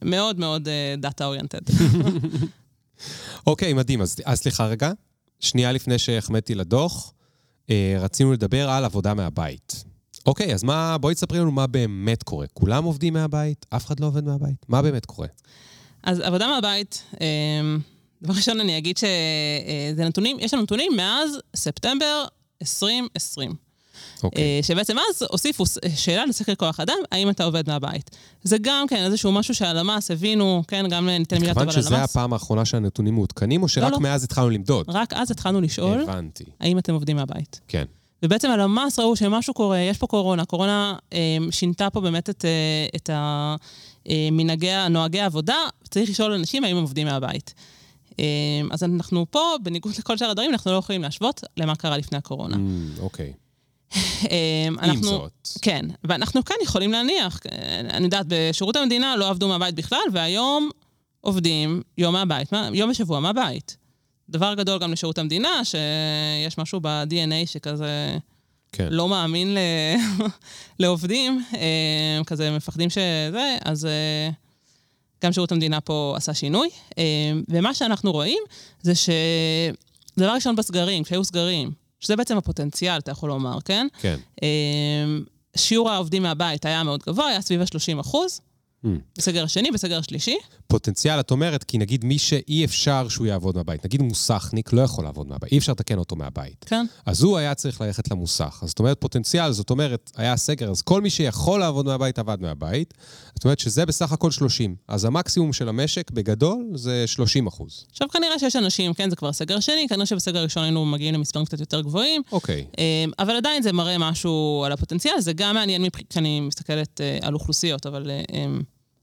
[0.02, 0.68] מאוד מאוד
[0.98, 1.60] דאטה אוריינטד.
[3.46, 4.02] אוקיי, מדהים.
[4.02, 4.92] אז, אז סליחה רגע.
[5.40, 7.12] שנייה לפני שהחמאתי לדוח,
[8.00, 9.84] רצינו לדבר על עבודה מהבית.
[10.26, 12.46] אוקיי, אז מה, בואי תספרי לנו מה באמת קורה.
[12.54, 13.66] כולם עובדים מהבית?
[13.70, 14.66] אף אחד לא עובד מהבית?
[14.68, 15.28] מה באמת קורה?
[16.02, 17.78] אז עבודה מהבית, אמ,
[18.22, 22.24] דבר ראשון אני אגיד שזה נתונים, יש לנו נתונים מאז ספטמבר
[22.62, 23.50] 2020.
[23.50, 24.24] Okay.
[24.24, 24.42] אוקיי.
[24.42, 25.64] אה, שבעצם אז הוסיפו
[25.96, 28.10] שאלה לסקר כוח אדם, האם אתה עובד מהבית.
[28.42, 31.76] זה גם כן איזשהו משהו שהלמ"ס הבינו, כן, גם ניתן מילה טובה ללמ"ס.
[31.76, 34.00] מכיוון שזה הפעם האחרונה שהנתונים מעודכנים, או שרק לא, לא.
[34.00, 34.86] מאז התחלנו למדוד?
[34.88, 36.44] רק אז התחלנו לשאול, הבנתי.
[36.60, 37.60] האם אתם עובדים מהבית.
[37.68, 37.84] כן.
[38.22, 40.44] ובעצם הלמ"ס ראו שמשהו קורה, יש פה קורונה.
[40.44, 43.58] קורונה אה, שינתה פה באמת את, אה, את המנהגי,
[44.10, 45.56] אה, נוהגי העבודה,
[45.90, 47.54] צריך לשאול אנשים האם הם עובדים מהבית.
[48.20, 48.24] אה,
[48.70, 52.56] אז אנחנו פה, בניגוד לכל שאר הדברים, אנחנו לא יכולים להשוות למה קרה לפני הקורונה.
[52.56, 53.32] Mm, אוקיי.
[54.30, 55.48] אה, אנחנו, עם זאת.
[55.62, 57.40] כן, ואנחנו כאן יכולים להניח,
[57.90, 60.70] אני יודעת, בשירות המדינה לא עבדו מהבית בכלל, והיום
[61.20, 63.76] עובדים יום מהבית, יום בשבוע מהבית.
[64.28, 68.18] דבר גדול גם לשירות המדינה, שיש משהו ב-DNA שכזה
[68.72, 68.88] כן.
[68.90, 69.58] לא מאמין ל...
[70.80, 74.30] לעובדים, אה, כזה מפחדים שזה, אז אה,
[75.24, 76.68] גם שירות המדינה פה עשה שינוי.
[76.98, 77.04] אה,
[77.48, 78.42] ומה שאנחנו רואים
[78.82, 83.86] זה שדבר ראשון בסגרים, כשהיו סגרים, שזה בעצם הפוטנציאל, אתה יכול לומר, כן?
[84.00, 84.16] כן.
[85.56, 88.40] שיעור העובדים מהבית היה מאוד גבוה, היה סביב ה-30 אחוז.
[88.84, 88.88] Mm.
[89.18, 90.36] בסגר השני, בסגר השלישי.
[90.66, 95.04] פוטנציאל, את אומרת, כי נגיד מי שאי אפשר שהוא יעבוד מהבית, נגיד מוסכניק לא יכול
[95.04, 96.64] לעבוד מהבית, אי אפשר לתקן אותו מהבית.
[96.68, 96.86] כן.
[97.06, 98.60] אז הוא היה צריך ללכת למוסך.
[98.62, 102.40] אז זאת אומרת, פוטנציאל, זאת אומרת, היה סגר, אז כל מי שיכול לעבוד מהבית, עבד
[102.40, 102.94] מהבית.
[103.34, 104.76] זאת אומרת שזה בסך הכל 30.
[104.88, 107.84] אז המקסימום של המשק, בגדול, זה 30 אחוז.
[107.90, 111.44] עכשיו, כנראה שיש אנשים, כן, זה כבר סגר שני, כנראה שבסגר ראשון היינו מגיעים למספרים
[111.44, 112.22] קצת יותר גבוהים.
[112.32, 112.64] אוקיי.
[112.78, 117.34] אמ, אבל עדיין זה מראה משהו על הפוטנציאל, זה גם מעניין כשאני מסתכלת אה, על
[117.34, 118.10] אוכלוסיות, אבל...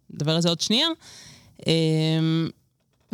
[0.10, 0.88] נדבר על זה עוד שנייה.
[1.68, 2.50] אמ,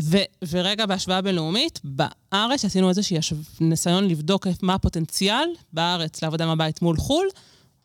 [0.01, 0.17] ו,
[0.49, 7.27] ורגע בהשוואה בינלאומית, בארץ עשינו איזשהו ניסיון לבדוק מה הפוטנציאל בארץ לעבודה מהבית מול חו"ל.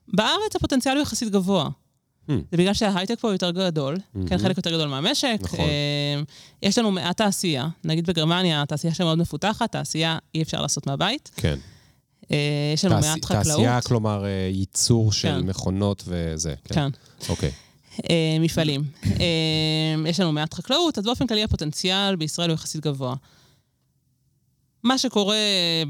[0.08, 1.68] בארץ הפוטנציאל הוא יחסית גבוה.
[2.28, 2.32] Hmm.
[2.50, 4.28] זה בגלל שההייטק פה יותר גדול, mm-hmm.
[4.28, 5.38] כן, חלק יותר גדול מהמשק.
[5.40, 5.60] נכון.
[5.60, 6.24] אמ,
[6.62, 11.30] יש לנו מעט תעשייה, נגיד בגרמניה, התעשייה שם מאוד מפותחת, תעשייה אי אפשר לעשות מהבית.
[11.36, 11.58] כן.
[12.30, 12.36] אה,
[12.74, 13.04] יש לנו תעש...
[13.04, 13.44] מעט חקלאות.
[13.44, 15.46] תעשייה, כלומר, אה, ייצור של כן.
[15.46, 16.54] מכונות וזה.
[16.64, 16.74] כן.
[16.74, 16.88] כן.
[17.28, 17.48] אוקיי.
[17.48, 17.65] אה,
[18.40, 18.82] מפעלים.
[19.04, 23.14] אה, יש לנו מעט חקלאות, אז באופן כללי הפוטנציאל בישראל הוא יחסית גבוה.
[24.82, 25.36] מה שקורה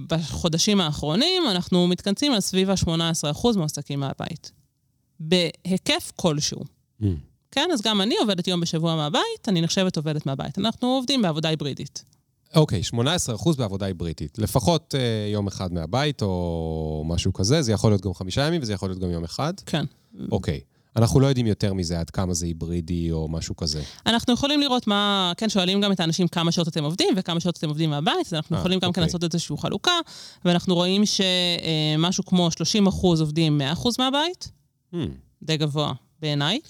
[0.07, 4.53] בחודשים האחרונים, אנחנו מתכנסים על סביב ה-18% מועסקים מהבית.
[5.21, 6.61] בהיקף כלשהו.
[7.03, 7.05] Mm.
[7.51, 10.59] כן, אז גם אני עובדת יום בשבוע מהבית, אני נחשבת עובדת מהבית.
[10.59, 12.05] אנחנו עובדים בעבודה היברידית.
[12.55, 12.97] אוקיי, okay,
[13.45, 14.39] 18% בעבודה היברידית.
[14.39, 18.73] לפחות uh, יום אחד מהבית או משהו כזה, זה יכול להיות גם חמישה ימים וזה
[18.73, 19.53] יכול להיות גם יום אחד.
[19.67, 19.85] כן.
[20.31, 20.61] אוקיי.
[20.63, 20.76] Okay.
[20.97, 23.83] אנחנו לא יודעים יותר מזה, עד כמה זה היברידי או משהו כזה.
[24.07, 27.57] אנחנו יכולים לראות מה, כן, שואלים גם את האנשים כמה שעות אתם עובדים וכמה שעות
[27.59, 29.03] אתם עובדים מהבית, אז אנחנו 아, אה, יכולים גם כן אוקיי.
[29.03, 29.93] לעשות איזושהי חלוקה,
[30.45, 34.49] ואנחנו רואים שמשהו כמו 30 אחוז עובדים 100 אחוז מהבית,
[34.95, 34.97] hmm.
[35.43, 36.61] די גבוה בעיניי.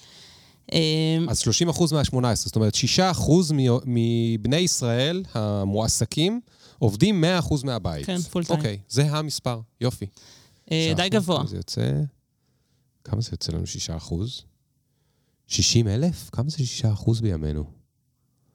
[0.73, 0.79] אה,
[1.27, 3.51] אז 30 אחוז מה-18, זאת אומרת 6 אחוז
[3.85, 6.39] מבני ישראל המועסקים
[6.79, 8.05] עובדים 100 אחוז מהבית.
[8.05, 8.59] כן, פול טיים.
[8.59, 10.05] אוקיי, זה המספר, יופי.
[10.71, 11.43] אה, די גבוה.
[11.47, 11.81] זה יוצא...
[13.09, 14.41] כמה זה יוצא לנו 6 אחוז?
[15.47, 16.29] 60 אלף?
[16.31, 17.63] כמה זה 6 אחוז בימינו?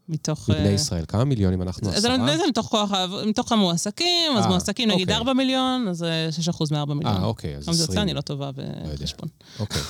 [0.09, 0.51] מתוך...
[0.51, 1.05] מבני אה, ישראל.
[1.09, 1.91] כמה מיליונים אנחנו?
[1.93, 2.37] זה- זה עשרה?
[2.37, 2.91] זה מתוך כוח,
[3.27, 5.17] מתוך המועסקים, אז אה, מועסקים נגיד אוקיי.
[5.17, 7.17] 4 מיליון, אז זה 6% מ-4 מיליון.
[7.17, 7.99] אה, אוקיי, אז כמה זה 20.
[7.99, 8.03] יוצא?
[8.03, 8.95] אני לא טובה יודע.
[8.95, 9.29] בחשבון.
[9.61, 9.83] אוקיי.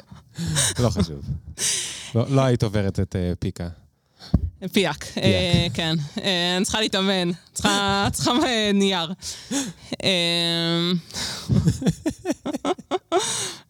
[0.84, 1.20] לא חשוב.
[2.14, 3.68] לא לא היית עוברת את אה, פיקה.
[4.72, 5.96] פיאק, אה, כן.
[6.22, 8.08] אה, אני צריכה להתאמן, צריכה
[8.46, 9.12] אה, נייר.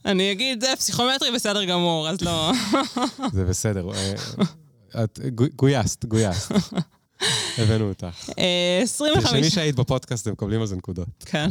[0.07, 2.53] אני אגיד, זה פסיכומטרי בסדר גמור, אז לא.
[3.33, 3.89] זה בסדר.
[5.05, 6.55] את גו- גויסת, גויסת.
[7.59, 8.31] הבאנו אותך.
[8.39, 9.25] אה, 25...
[9.25, 11.09] תרשמי שהיית בפודקאסט, הם מקבלים על זה נקודות.
[11.27, 11.49] כן.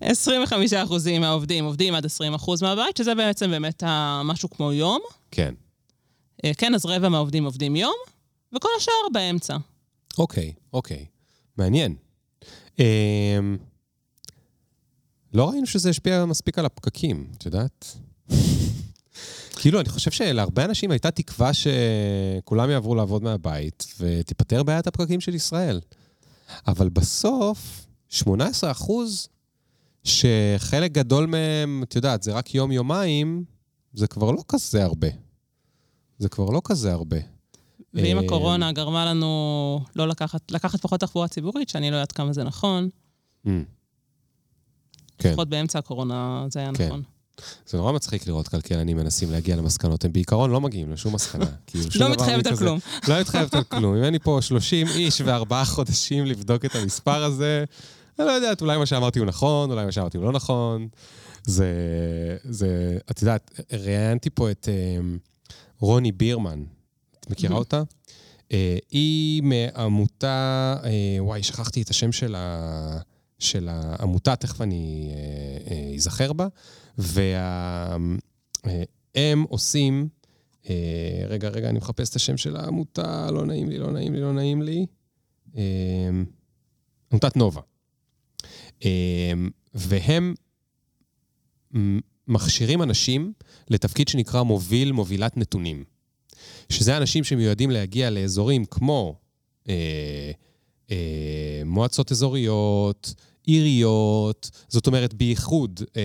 [0.00, 3.82] 25 אחוזים מהעובדים עובדים עד 20 אחוז מהבית, שזה בעצם באמת
[4.24, 5.00] משהו כמו יום.
[5.30, 5.54] כן.
[6.44, 7.94] אה, כן, אז רבע מהעובדים עובדים יום,
[8.56, 9.56] וכל השאר באמצע.
[10.18, 11.06] אוקיי, אוקיי.
[11.56, 11.94] מעניין.
[12.78, 13.56] אמ,
[15.34, 17.96] לא ראינו שזה השפיע מספיק על הפקקים, את יודעת?
[19.60, 25.34] כאילו, אני חושב שלהרבה אנשים הייתה תקווה שכולם יעברו לעבוד מהבית ותיפתר בעיית הפקקים של
[25.34, 25.80] ישראל.
[26.66, 29.28] אבל בסוף, 18 אחוז,
[30.04, 33.44] שחלק גדול מהם, את יודעת, זה רק יום-יומיים,
[33.94, 35.08] זה כבר לא כזה הרבה.
[36.18, 37.16] זה כבר לא כזה הרבה.
[37.94, 42.32] ואם אה, הקורונה גרמה לנו לא לקחת, לקחת פחות תחבורה ציבורית, שאני לא יודעת כמה
[42.32, 42.88] זה נכון,
[43.46, 43.50] Mm.
[45.18, 45.28] כן.
[45.28, 46.86] לפחות באמצע הקורונה זה היה כן.
[46.86, 47.02] נכון.
[47.66, 50.04] זה נורא מצחיק לראות כלכלנים מנסים להגיע למסקנות.
[50.04, 51.44] הם בעיקרון לא מגיעים לשום מסקנה.
[51.66, 52.56] כאילו, לא מתחייבת על.
[52.56, 52.78] כלום.
[53.08, 53.96] לא מתחייבת על כלום.
[53.96, 57.64] אם אין לי פה 30 איש וארבעה חודשים לבדוק את המספר הזה,
[58.18, 60.88] אני לא יודעת, אולי מה שאמרתי הוא נכון, אולי מה שאמרתי הוא לא נכון.
[61.44, 61.66] זה,
[62.44, 65.00] זה, את יודעת, ראיינתי פה את אה,
[65.78, 66.64] רוני בירמן.
[67.20, 67.58] את מכירה מהמם.
[67.58, 67.82] אותה?
[68.52, 72.98] אה, היא מעמותה, אה, וואי, שכחתי את השם של, ה,
[73.38, 75.12] של העמותה, תכף אני
[75.70, 76.48] אה, אזכר בה.
[76.98, 78.18] והם
[79.48, 80.08] עושים,
[81.28, 84.32] רגע, רגע, אני מחפש את השם של העמותה, לא נעים לי, לא נעים לי, לא
[84.32, 84.86] נעים לי.
[87.12, 87.60] עמותת נובה.
[89.74, 90.34] והם
[92.28, 93.32] מכשירים אנשים
[93.70, 95.84] לתפקיד שנקרא מוביל, מובילת נתונים.
[96.68, 99.14] שזה אנשים שמיועדים להגיע לאזורים כמו
[99.68, 100.30] אה,
[100.90, 103.14] אה, מועצות אזוריות,
[103.48, 106.02] עיריות, זאת אומרת, בייחוד אה,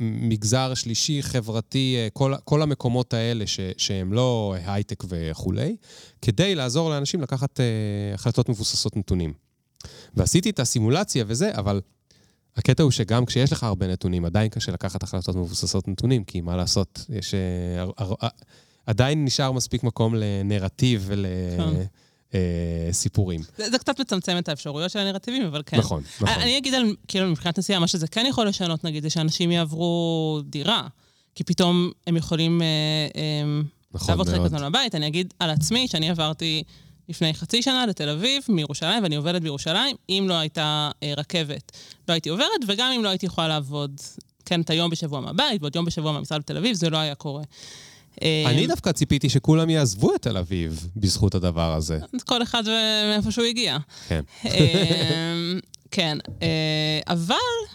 [0.00, 5.76] מגזר שלישי, חברתי, אה, כל, כל המקומות האלה ש, שהם לא הייטק וכולי,
[6.22, 7.64] כדי לעזור לאנשים לקחת אה,
[8.14, 9.32] החלטות מבוססות נתונים.
[10.14, 11.80] ועשיתי את הסימולציה וזה, אבל
[12.56, 16.56] הקטע הוא שגם כשיש לך הרבה נתונים, עדיין קשה לקחת החלטות מבוססות נתונים, כי מה
[16.56, 17.34] לעשות, יש...
[17.34, 18.28] אה, הר-
[18.86, 21.14] עדיין נשאר מספיק מקום לנרטיב כן.
[22.32, 23.40] ולסיפורים.
[23.58, 25.76] זה, זה קצת מצמצם את האפשרויות של הנרטיבים, אבל כן.
[25.76, 26.28] נכון, נכון.
[26.28, 30.40] אני אגיד על, כאילו, מבחינת נסיעה, מה שזה כן יכול לשנות, נגיד, זה שאנשים יעברו
[30.44, 30.86] דירה.
[31.34, 32.66] כי פתאום הם יכולים אה,
[33.16, 33.60] אה,
[33.94, 34.52] נכון לעבוד חלק מאוד.
[34.52, 34.94] מהזמן בבית.
[34.94, 36.62] אני אגיד על עצמי, שאני עברתי
[37.08, 39.96] לפני חצי שנה לתל אביב, מירושלים, ואני עובדת בירושלים.
[40.08, 41.72] אם לא הייתה אה, רכבת,
[42.08, 44.00] לא הייתי עוברת, וגם אם לא הייתי יכולה לעבוד,
[44.44, 47.42] כן, את היום בשבוע מהבית, ועוד יום בשבוע מהמשרד בתל אביב, זה לא היה קורה.
[48.22, 51.98] אה, אני דווקא ציפיתי שכולם יעזבו את תל אביב בזכות הדבר הזה.
[52.24, 52.62] כל אחד
[53.10, 53.76] מאיפה שהוא הגיע.
[54.08, 54.20] כן.
[54.44, 57.34] אמ, כן, אה, אבל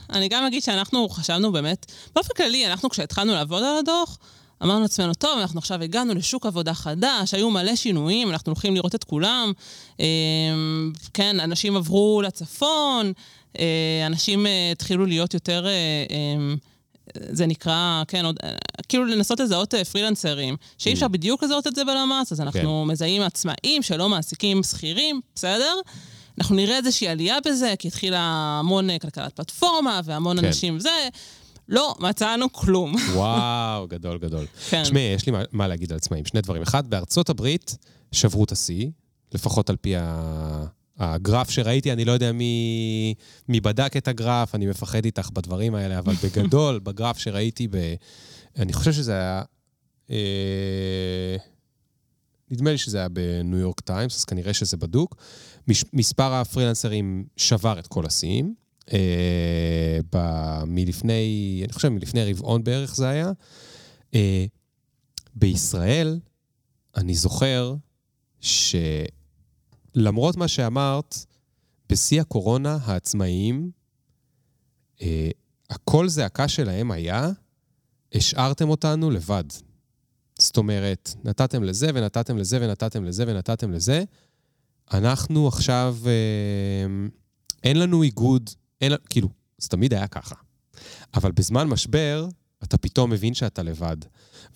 [0.10, 4.18] אני גם אגיד שאנחנו חשבנו באמת, באופן כללי, אנחנו כשהתחלנו לעבוד על הדוח,
[4.64, 8.96] אמרנו לעצמנו, טוב, אנחנו עכשיו הגענו לשוק עבודה חדש, היו מלא שינויים, אנחנו הולכים לראות
[8.96, 9.52] את כולם.
[10.00, 10.06] אמ,
[11.14, 13.14] כן, אנשים עברו לצפון,
[13.60, 15.68] אה, אנשים אה, התחילו להיות יותר...
[15.68, 16.56] אה, אמ,
[17.16, 18.36] זה נקרא, כן, עוד,
[18.90, 23.82] כאילו לנסות לזהות פרילנסרים, שאי אפשר בדיוק לזהות את זה בלמ"ס, אז אנחנו מזהים עצמאים
[23.82, 25.74] שלא מעסיקים שכירים, בסדר?
[26.38, 28.20] אנחנו נראה איזושהי עלייה בזה, כי התחילה
[28.60, 30.46] המון כלכלת פלטפורמה והמון כן.
[30.46, 31.10] אנשים זה.
[31.72, 32.96] לא, מצאנו כלום.
[33.16, 34.46] וואו, גדול, גדול.
[34.70, 34.84] כן.
[34.84, 36.26] תשמעי, יש לי מה- מה להגיד על עצמאים.
[36.26, 36.62] שני דברים.
[36.62, 37.78] אחד, בארצות הברית
[38.12, 38.88] שברו את השיא,
[39.34, 40.66] לפחות על פי ה-
[40.98, 43.14] הגרף שראיתי, אני לא יודע מי,
[43.50, 47.76] מי בדק את הגרף, אני מפחד איתך בדברים האלה, אבל בגדול, בגרף שראיתי, ב,
[48.58, 49.42] אני חושב שזה היה...
[50.12, 51.36] אה,
[52.52, 55.16] נדמה לי שזה היה בניו יורק טיימס, אז כנראה שזה בדוק.
[55.68, 58.54] מש, מספר הפרילנסרים שבר את כל השיאים.
[58.94, 63.32] אה, ב- מלפני, אני חושב מלפני רבעון בערך זה היה.
[64.16, 64.46] אה,
[65.36, 66.20] בישראל,
[66.96, 67.76] אני זוכר
[68.40, 71.26] שלמרות מה שאמרת,
[71.90, 73.72] בשיא הקורונה, העצמאיים,
[75.02, 75.30] אה,
[75.70, 77.30] הקול זעקה שלהם היה,
[78.14, 79.44] השארתם אותנו לבד.
[80.40, 84.04] זאת אומרת, נתתם לזה ונתתם לזה ונתתם לזה ונתתם לזה.
[84.94, 87.08] אנחנו עכשיו, אה,
[87.64, 88.50] אין לנו איגוד,
[88.82, 90.36] אין, כאילו, זה תמיד היה ככה.
[91.14, 92.28] אבל בזמן משבר,
[92.64, 93.98] אתה פתאום מבין שאתה לבד.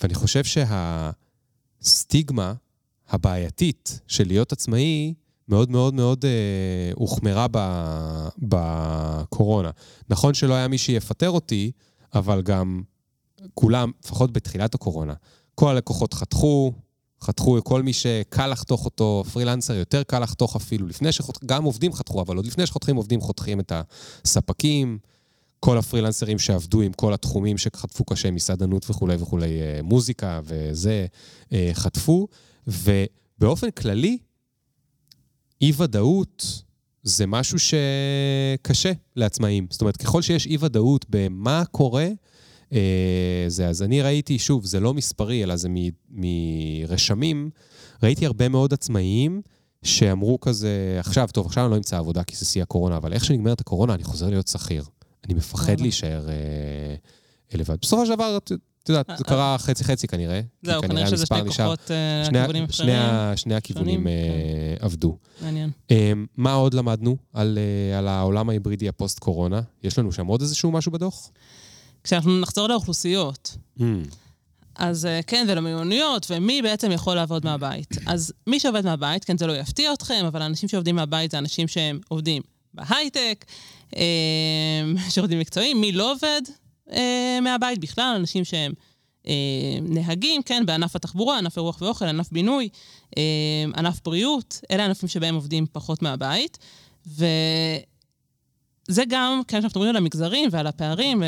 [0.01, 0.43] ואני חושב
[1.81, 2.53] שהסטיגמה
[3.09, 5.13] הבעייתית של להיות עצמאי
[5.47, 7.47] מאוד מאוד מאוד אה, הוחמרה
[8.37, 9.71] בקורונה.
[10.09, 11.71] נכון שלא היה מי שיפטר אותי,
[12.13, 12.83] אבל גם
[13.53, 15.13] כולם, לפחות בתחילת הקורונה,
[15.55, 16.73] כל הלקוחות חתכו,
[17.25, 21.93] חתכו כל מי שקל לחתוך אותו, פרילנסר יותר קל לחתוך אפילו, לפני שחותכים, גם עובדים
[21.93, 23.71] חתכו, אבל עוד לפני שחותכים עובדים, חותכים את
[24.25, 24.97] הספקים,
[25.59, 31.05] כל הפרילנסרים שעבדו עם כל התחומים שחטפו קשה, מסעדנות וכולי וכולי, אה, מוזיקה וזה,
[31.53, 32.27] אה, חטפו,
[32.67, 34.17] ובאופן כללי,
[35.61, 36.63] אי-ודאות
[37.03, 39.67] זה משהו שקשה לעצמאים.
[39.69, 42.07] זאת אומרת, ככל שיש אי-ודאות במה קורה,
[43.47, 45.69] זה, אז אני ראיתי, שוב, זה לא מספרי, אלא זה
[46.09, 47.49] מרשמים,
[48.03, 49.41] ראיתי הרבה מאוד עצמאיים
[49.83, 53.25] שאמרו כזה, עכשיו, טוב, עכשיו אני לא אמצא עבודה כי זה שיא הקורונה, אבל איך
[53.25, 54.83] שנגמרת הקורונה, אני חוזר להיות שכיר.
[55.25, 56.95] אני מפחד להישאר אה,
[57.53, 57.75] לבד.
[57.81, 60.41] בסופו של דבר, את יודעת, זה קרה חצי-חצי כנראה.
[60.63, 61.91] זהו, כנראה שזה שני כוחות
[62.27, 62.89] לכיוונים אחרים.
[63.35, 64.85] שני הכיוונים כן.
[64.85, 65.17] עבדו.
[65.41, 65.69] מעניין.
[66.37, 69.61] מה עוד למדנו על העולם ההיברידי הפוסט-קורונה?
[69.83, 71.31] יש לנו שם עוד איזשהו משהו בדוח?
[72.05, 73.83] כשאנחנו נחזור לאוכלוסיות, mm.
[74.75, 77.97] אז כן, ולמיוניות, ומי בעצם יכול לעבוד מהבית.
[78.05, 81.67] אז מי שעובד מהבית, כן, זה לא יפתיע אתכם, אבל האנשים שעובדים מהבית זה אנשים
[81.67, 82.41] שהם עובדים
[82.73, 83.45] בהייטק,
[85.09, 86.41] שירותים מקצועיים, מי לא עובד
[87.41, 88.73] מהבית בכלל, אנשים שהם
[89.81, 92.69] נהגים, כן, בענף התחבורה, ענף אירוח ואוכל, ענף בינוי,
[93.77, 96.57] ענף בריאות, אלה הענפים שבהם עובדים פחות מהבית.
[97.07, 97.25] ו...
[98.87, 101.23] זה גם, כן, כשאנחנו מדברים על המגזרים ועל הפערים,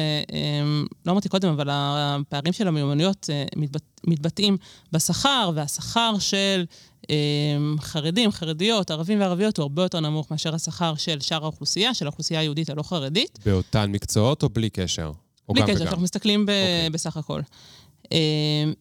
[1.05, 4.57] לא אמרתי קודם, אבל הפערים של המיומנויות מתבט, מתבטאים
[4.91, 6.65] בשכר, והשכר של
[7.79, 12.39] חרדים, חרדיות, ערבים וערביות הוא הרבה יותר נמוך מאשר השכר של שאר האוכלוסייה, של האוכלוסייה
[12.39, 13.39] היהודית הלא חרדית.
[13.45, 15.11] באותן מקצועות או בלי קשר?
[15.49, 16.51] או בלי קשר, אנחנו מסתכלים ב- okay.
[16.51, 16.89] אוקיי.
[16.89, 17.41] בסך הכל.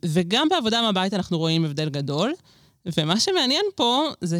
[0.04, 2.32] וגם בעבודה מהבית אנחנו רואים הבדל גדול.
[2.98, 4.38] ומה שמעניין פה זה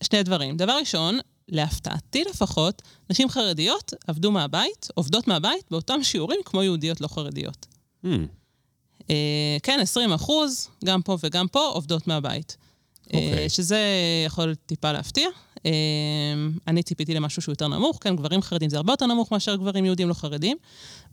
[0.00, 0.56] ששני דברים.
[0.56, 1.18] דבר ראשון,
[1.48, 7.66] להפתעתי לפחות, נשים חרדיות עבדו מהבית, עובדות מהבית, באותם שיעורים כמו יהודיות לא חרדיות.
[8.04, 8.08] Mm.
[9.02, 9.06] Uh,
[9.62, 12.56] כן, 20 אחוז, גם פה וגם פה, עובדות מהבית.
[12.56, 13.06] Okay.
[13.06, 13.48] Uh, אוקיי.
[13.48, 13.80] שזה
[14.26, 15.28] יכול טיפה להפתיע.
[15.56, 15.60] Uh,
[16.68, 19.84] אני ציפיתי למשהו שהוא יותר נמוך, כן, גברים חרדים זה הרבה יותר נמוך מאשר גברים
[19.84, 20.56] יהודים לא חרדים.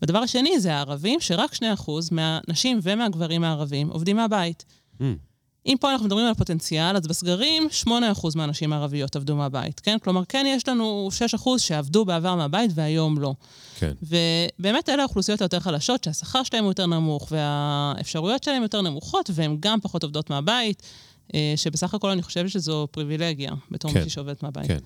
[0.02, 4.66] והדבר השני זה הערבים, שרק 2 אחוז מהנשים ומהגברים הערבים עובדים מהבית.
[5.00, 5.04] Mm.
[5.66, 7.90] אם פה אנחנו מדברים על פוטנציאל, אז בסגרים 8%
[8.36, 9.98] מהנשים הערביות עבדו מהבית, כן?
[10.04, 13.34] כלומר, כן, יש לנו 6% שעבדו בעבר מהבית והיום לא.
[13.80, 13.92] כן.
[14.02, 19.80] ובאמת אלה האוכלוסיות היותר חלשות, שהשכר הוא יותר נמוך והאפשרויות שלהם יותר נמוכות, והן גם
[19.82, 20.84] פחות עובדות מהבית,
[21.34, 24.68] אה, שבסך הכל אני חושבת שזו פריבילגיה בתור כן, מישהי שעובדת מהבית.
[24.68, 24.80] כן.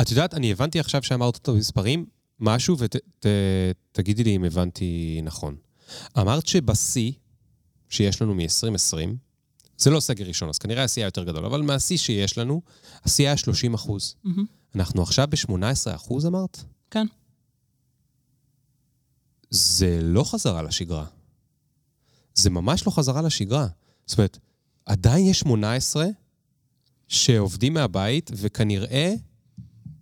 [0.00, 2.06] את יודעת, אני הבנתי עכשיו שאמרת את המספרים,
[2.40, 5.56] משהו, ותגידי ות, לי אם הבנתי נכון.
[6.18, 7.12] אמרת שבשיא
[7.88, 9.29] שיש לנו מ-2020,
[9.80, 12.62] זה לא סגר ראשון, אז כנראה השיא היה יותר גדול, אבל מהשיא שיש לנו,
[13.04, 14.14] השיא היה 30 אחוז.
[14.24, 14.40] Mm-hmm.
[14.74, 16.64] אנחנו עכשיו ב-18 אחוז, אמרת?
[16.90, 17.06] כן.
[19.50, 21.04] זה לא חזרה לשגרה.
[22.34, 23.66] זה ממש לא חזרה לשגרה.
[24.06, 24.38] זאת אומרת,
[24.86, 26.06] עדיין יש 18
[27.08, 29.14] שעובדים מהבית, וכנראה...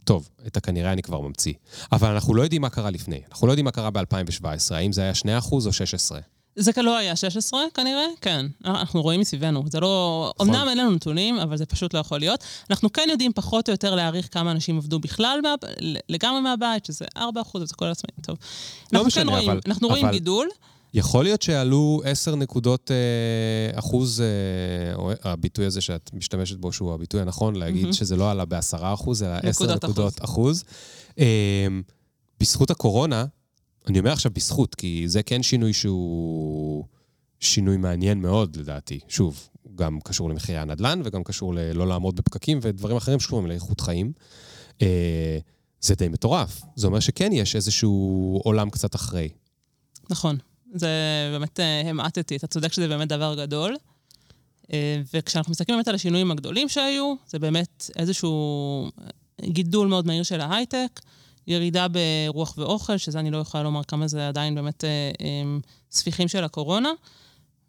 [0.05, 1.55] טוב, את הכנראה אני כבר ממציא.
[1.93, 3.22] אבל אנחנו לא יודעים מה קרה לפני.
[3.31, 5.12] אנחנו לא יודעים מה קרה ב-2017, האם זה היה
[5.43, 6.20] 2% או 16.
[6.59, 8.47] זה לא היה 16 כנראה, כן.
[8.65, 9.65] אנחנו רואים מסביבנו.
[9.67, 10.33] זה לא...
[10.41, 10.55] נכון.
[10.55, 12.45] אמנם אין לנו נתונים, אבל זה פשוט לא יכול להיות.
[12.71, 15.55] אנחנו כן יודעים פחות או יותר להעריך כמה אנשים עבדו בכלל מה...
[16.09, 18.17] לגמרי מהבית, שזה 4 אחוז, זה כל עצמאים.
[18.23, 18.37] טוב.
[18.93, 19.61] לא משנה, כן רואים, אבל...
[19.67, 20.15] אנחנו רואים אבל...
[20.15, 20.49] גידול.
[20.95, 26.95] יכול להיות שעלו 10 נקודות אה, אחוז, אה, או הביטוי הזה שאת משתמשת בו, שהוא
[26.95, 27.93] הביטוי הנכון, להגיד mm-hmm.
[27.93, 30.25] שזה לא עלה ב-10 אחוז, אלא 10 נקודות אחוז.
[30.25, 30.65] אחוז.
[31.19, 31.67] אה,
[32.41, 33.25] בזכות הקורונה,
[33.89, 36.84] אני אומר עכשיו בזכות, כי זה כן שינוי שהוא
[37.41, 39.01] שינוי מעניין מאוד, לדעתי.
[39.09, 44.12] שוב, גם קשור למחירי הנדל"ן וגם קשור ללא לעמוד בפקקים ודברים אחרים שקשורים לאיכות חיים.
[44.82, 45.39] אה,
[45.80, 46.62] זה די מטורף.
[46.76, 49.28] זה אומר שכן יש איזשהו עולם קצת אחרי.
[50.11, 50.36] נכון.
[50.74, 50.89] זה
[51.32, 52.36] באמת, אה, המעטתי.
[52.36, 53.76] אתה צודק שזה באמת דבר גדול.
[54.72, 58.91] אה, וכשאנחנו מסתכלים באמת על השינויים הגדולים שהיו, זה באמת איזשהו
[59.43, 61.01] גידול מאוד מהיר של ההייטק.
[61.49, 65.59] ירידה ברוח ואוכל, שזה אני לא יכולה לומר כמה זה עדיין באמת אה, אה,
[65.91, 66.91] ספיחים של הקורונה,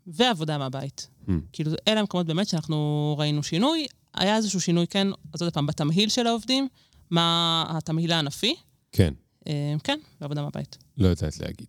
[0.07, 1.07] ועבודה מהבית.
[1.27, 1.31] Mm.
[1.53, 3.87] כאילו, אלה המקומות באמת שאנחנו ראינו שינוי.
[4.13, 6.67] היה איזשהו שינוי, כן, אז עוד פעם, בתמהיל של העובדים,
[7.11, 8.55] מה התמהיל הענפי.
[8.91, 9.13] כן.
[9.47, 10.77] אה, כן, ועבודה מהבית.
[10.97, 11.67] לא יודעת להגיד.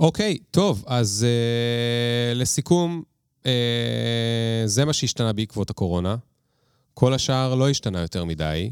[0.00, 3.02] אוקיי, טוב, אז אה, לסיכום,
[3.46, 6.16] אה, זה מה שהשתנה בעקבות הקורונה.
[6.94, 8.70] כל השאר לא השתנה יותר מדי.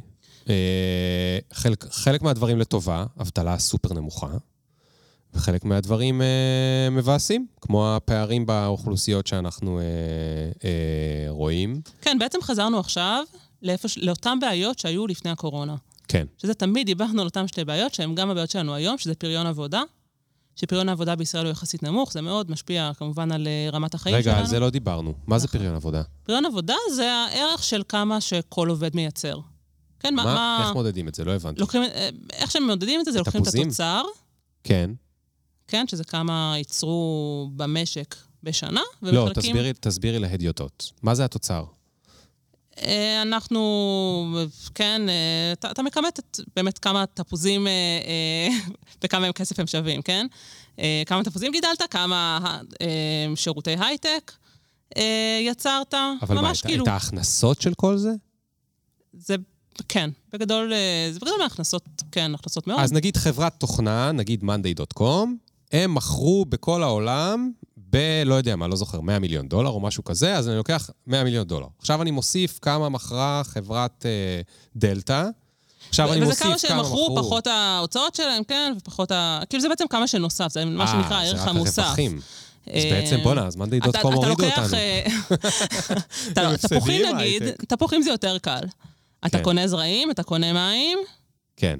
[0.49, 4.29] אה, חלק, חלק מהדברים לטובה, אבטלה סופר נמוכה,
[5.35, 9.85] וחלק מהדברים אה, מבאסים, כמו הפערים באוכלוסיות שאנחנו אה,
[10.65, 11.81] אה, רואים.
[12.01, 13.25] כן, בעצם חזרנו עכשיו
[13.63, 15.75] לאיפה, לאותן בעיות שהיו לפני הקורונה.
[16.09, 16.27] כן.
[16.39, 19.83] שזה תמיד דיברנו על אותן שתי בעיות, שהן גם הבעיות שלנו היום, שזה פריון עבודה,
[20.57, 24.23] שפריון העבודה בישראל הוא יחסית נמוך, זה מאוד משפיע כמובן על אה, רמת החיים רגע,
[24.23, 24.37] שלנו.
[24.37, 25.15] רגע, על זה לא דיברנו.
[25.27, 25.61] מה זה נכון.
[25.61, 26.03] פריון עבודה?
[26.23, 29.39] פריון עבודה זה הערך של כמה שכל עובד מייצר.
[30.07, 30.25] כן, מה...
[30.25, 30.35] מה?
[30.35, 30.65] מה...
[30.67, 31.25] איך מודדים את זה?
[31.25, 31.61] לא הבנתי.
[31.61, 33.47] לוקחים, אה, איך שהם מודדים את זה, זה לוקחים את?
[33.47, 34.03] התוצר,
[34.65, 34.91] כן.
[35.69, 39.53] כן, שזה כמה ייצרו במשק בשנה, לא, ומחלקים...
[39.53, 40.93] תסבירי, תסבירי להדיוטות.
[41.03, 41.65] מה זה התוצר?
[42.83, 47.67] אה, אנחנו, כן, אה, אתה, אתה מכמת את באמת כמה תפוזים
[49.05, 50.27] וכמה הם כסף הם שווים, כן?
[51.07, 52.39] כמה תפוזים גידלת, כמה
[53.35, 54.33] שירותי הייטק
[55.41, 58.11] יצרת, אבל מה, ממש את, כאילו, את ההכנסות של כל זה?
[59.13, 59.37] זה,
[59.89, 62.81] כן, בגדול, אה, זה בגדול מהכנסות, כן, הכנסות מאוד.
[62.81, 65.29] אז נגיד חברת תוכנה, נגיד monday.com,
[65.73, 67.51] הם מכרו בכל העולם
[67.91, 67.97] ב...
[68.27, 71.25] לא יודע מה, לא זוכר, 100 מיליון דולר או משהו כזה, אז אני לוקח 100
[71.25, 71.67] מיליון דולר.
[71.79, 74.41] עכשיו אני מוסיף כמה מכרה חברת אה,
[74.77, 75.25] דלתא.
[75.89, 77.17] עכשיו אני וזה מוסיף כמה שהם מכרו, מכרו.
[77.25, 79.41] פחות ההוצאות שלהם, כן, ופחות ה...
[79.51, 81.83] כאילו זה בעצם כמה שנוסף, זה מה אה, שנקרא זה הערך רק המוסף.
[81.83, 82.17] הרווחים.
[82.67, 84.77] אז אה, בעצם, בואנה, אז אתה- monday.com אתה הורידו לוקח, אותנו.
[84.77, 85.07] אה,
[86.33, 87.43] אתה- הם תפוחים נגיד.
[87.69, 88.61] תפוחים זה יותר קל.
[89.27, 89.45] אתה כן.
[89.45, 90.99] קונה זרעים, אתה קונה מים,
[91.57, 91.79] כן,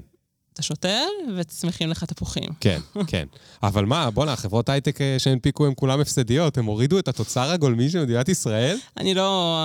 [0.57, 1.05] אתה שותל,
[1.37, 2.49] וצמיחים לך תפוחים.
[2.59, 3.25] כן, כן.
[3.63, 7.89] אבל מה, בואנה, החברות הייטק אה, שהנפיקו הן כולן הפסדיות, הם הורידו את התוצר הגולמי
[7.89, 8.77] של מדינת ישראל?
[8.97, 9.57] אני לא...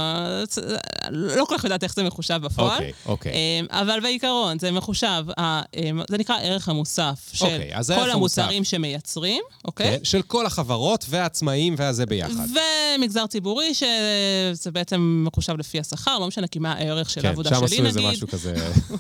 [1.11, 2.72] לא כל כך יודעת איך זה מחושב בפועל.
[2.74, 3.32] אוקיי, אוקיי.
[3.32, 9.43] אמ, אבל בעיקרון, זה מחושב, אמ, זה נקרא ערך המוסף של אוקיי, כל המוצרים שמייצרים,
[9.64, 9.99] אוקיי?
[9.99, 12.47] כן, של כל החברות והעצמאים והזה ביחד.
[12.99, 17.51] ומגזר ציבורי, שזה בעצם מחושב לפי השכר, לא משנה כי מה הערך של כן, העבודה
[17.51, 18.12] שם שלי עשו איזה נגיד.
[18.12, 18.55] משהו כזה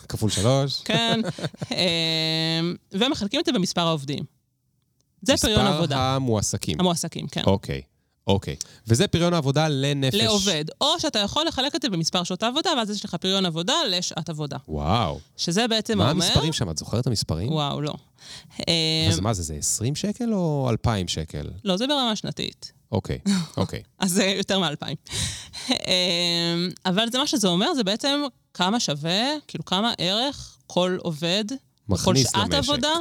[0.08, 0.80] כפול שלוש.
[0.84, 1.20] כן.
[1.82, 4.24] אמ, ומחלקים את זה במספר העובדים.
[5.22, 5.96] זה פריון עבודה.
[5.96, 6.80] מספר המועסקים.
[6.80, 7.42] המועסקים, כן.
[7.46, 7.82] אוקיי,
[8.26, 8.56] אוקיי.
[8.86, 10.14] וזה פריון עבודה לנפש.
[10.14, 10.64] לעובד.
[10.80, 14.28] או שאתה יכול לחלק את זה במספר שעות העבודה, ואז יש לך פריון עבודה לשעת
[14.28, 14.56] עבודה.
[14.68, 15.20] וואו.
[15.36, 16.24] שזה בעצם מה אומר...
[16.24, 16.70] המספרים שם?
[16.70, 17.52] את זוכרת את המספרים?
[17.52, 17.94] וואו, לא.
[19.08, 21.50] אז אמ, מה זה, זה 20 שקל או 2,000 שקל?
[21.64, 22.72] לא, זה ברמה שנתית.
[22.92, 23.18] אוקיי,
[23.56, 23.82] אוקיי.
[23.98, 24.96] אז זה יותר מאלפיים.
[26.86, 28.22] אבל זה מה שזה אומר, זה בעצם
[28.54, 31.44] כמה שווה, כאילו כמה ערך כל עובד,
[31.96, 32.54] כל מכניס שעת למשק.
[32.54, 32.92] עבודה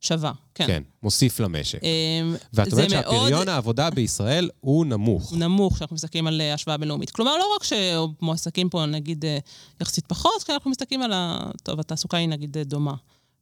[0.00, 0.32] שווה.
[0.54, 0.66] כן.
[0.66, 1.80] כן, מוסיף למשק.
[1.82, 5.32] אמ, ואת אומרת מאוד שהפריון העבודה בישראל הוא נמוך.
[5.32, 7.10] נמוך כשאנחנו מסתכלים על אה, השוואה בינלאומית.
[7.10, 9.38] כלומר, לא רק שמועסקים פה, נגיד, אה,
[9.80, 11.50] יחסית פחות, כי אנחנו מסתכלים על ה...
[11.62, 12.94] טוב, התעסוקה היא נגיד אה, דומה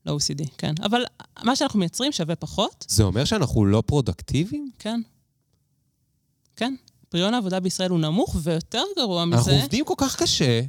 [0.06, 0.74] ל-OECD, כן.
[0.82, 1.04] אבל
[1.42, 4.70] מה שאנחנו מייצרים שווה פחות, זה אומר שאנחנו לא פרודוקטיביים?
[4.78, 5.00] כן.
[6.56, 6.74] כן.
[7.08, 9.36] פריון העבודה בישראל הוא נמוך, ויותר גרוע מזה...
[9.36, 10.60] אנחנו עובדים כל כך קשה,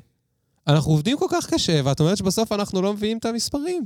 [0.68, 3.86] אנחנו עובדים כל כך קשה, ואת אומרת שבסוף אנחנו לא מביאים את המספרים.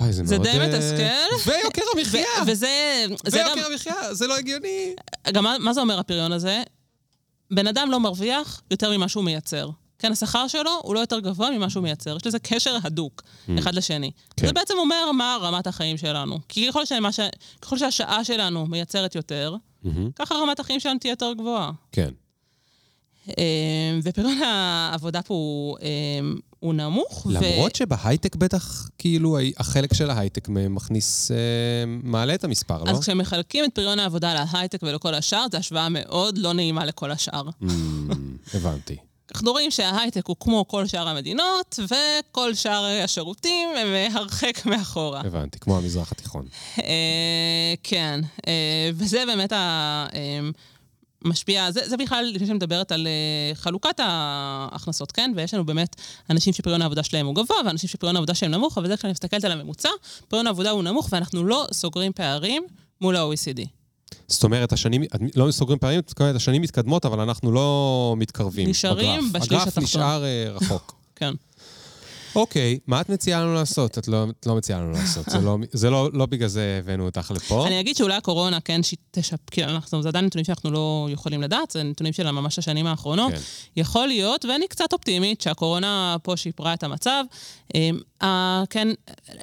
[0.00, 0.48] וואי, זה זה מאוד...
[0.48, 1.50] די אה, מתסכל.
[1.50, 2.26] ויוקר המחיה!
[2.46, 3.46] ו- וזה זה גם...
[3.46, 4.94] ויוקר המחיה, זה לא הגיוני.
[5.32, 6.62] גם מה, מה זה אומר הפריון הזה?
[7.50, 9.70] בן אדם לא מרוויח יותר ממה שהוא מייצר.
[9.98, 12.16] כן, השכר שלו הוא לא יותר גבוה ממה שהוא מייצר.
[12.16, 13.22] יש לזה קשר הדוק,
[13.58, 14.10] אחד לשני.
[14.36, 14.46] כן.
[14.46, 16.38] זה בעצם אומר מה רמת החיים שלנו.
[16.48, 17.20] כי ככל, שמה ש...
[17.62, 20.10] ככל שהשעה שלנו מייצרת יותר, מהמם.
[20.10, 21.70] ככה רמת החיים שלנו תהיה יותר גבוהה.
[21.92, 22.10] כן.
[23.28, 25.88] אה, ופריון העבודה פה הוא, אה,
[26.60, 27.26] הוא נמוך.
[27.30, 31.36] למרות שבהייטק בטח, כאילו, החלק של ההייטק מכניס, אה,
[31.86, 32.90] מעלה את המספר, לא?
[32.90, 37.44] אז כשמחלקים את פריון העבודה להייטק ולכל השאר, זו השוואה מאוד לא נעימה לכל השאר.
[37.64, 38.96] Mm, הבנתי.
[39.34, 45.20] אנחנו רואים שההייטק הוא כמו כל שאר המדינות, וכל שאר השירותים הם הרחק מאחורה.
[45.20, 46.46] הבנתי, כמו המזרח התיכון.
[46.78, 49.52] אה, כן, אה, וזה באמת
[51.24, 55.32] המשפיע, זה, זה בכלל, לפני שאני מדברת על אה, חלוקת ההכנסות, כן?
[55.36, 55.96] ויש לנו באמת
[56.30, 59.44] אנשים שפריון העבודה שלהם הוא גבוה, ואנשים שפריון העבודה שלהם נמוך, אבל זה כשאני מסתכלת
[59.44, 59.88] על הממוצע,
[60.28, 62.62] פריון העבודה הוא נמוך, ואנחנו לא סוגרים פערים
[63.00, 63.66] מול ה-OECD.
[64.28, 65.02] זאת אומרת, השנים,
[65.36, 68.68] לא סוגרים פערים, זאת אומרת, השנים מתקדמות, אבל אנחנו לא מתקרבים.
[68.68, 69.42] נשארים בגרף.
[69.42, 69.84] בשליש הגרף התחתון.
[69.84, 70.94] נשאר אה, רחוק.
[71.16, 71.34] כן.
[72.36, 73.98] אוקיי, מה את מציעה לנו לעשות?
[73.98, 75.24] את לא, את לא מציעה לנו לעשות.
[75.30, 77.66] זה, לא, זה לא, לא בגלל זה הבאנו אותך לפה.
[77.66, 78.80] אני אגיד שאולי הקורונה כן
[79.10, 79.58] תשפ...
[79.58, 83.32] אנחנו, זה עדיין נתונים שאנחנו לא יכולים לדעת, זה נתונים של ממש השנים האחרונות.
[83.32, 83.38] כן.
[83.76, 87.24] יכול להיות, ואני קצת אופטימית, שהקורונה פה שיפרה את המצב.
[88.22, 88.88] אה, כן,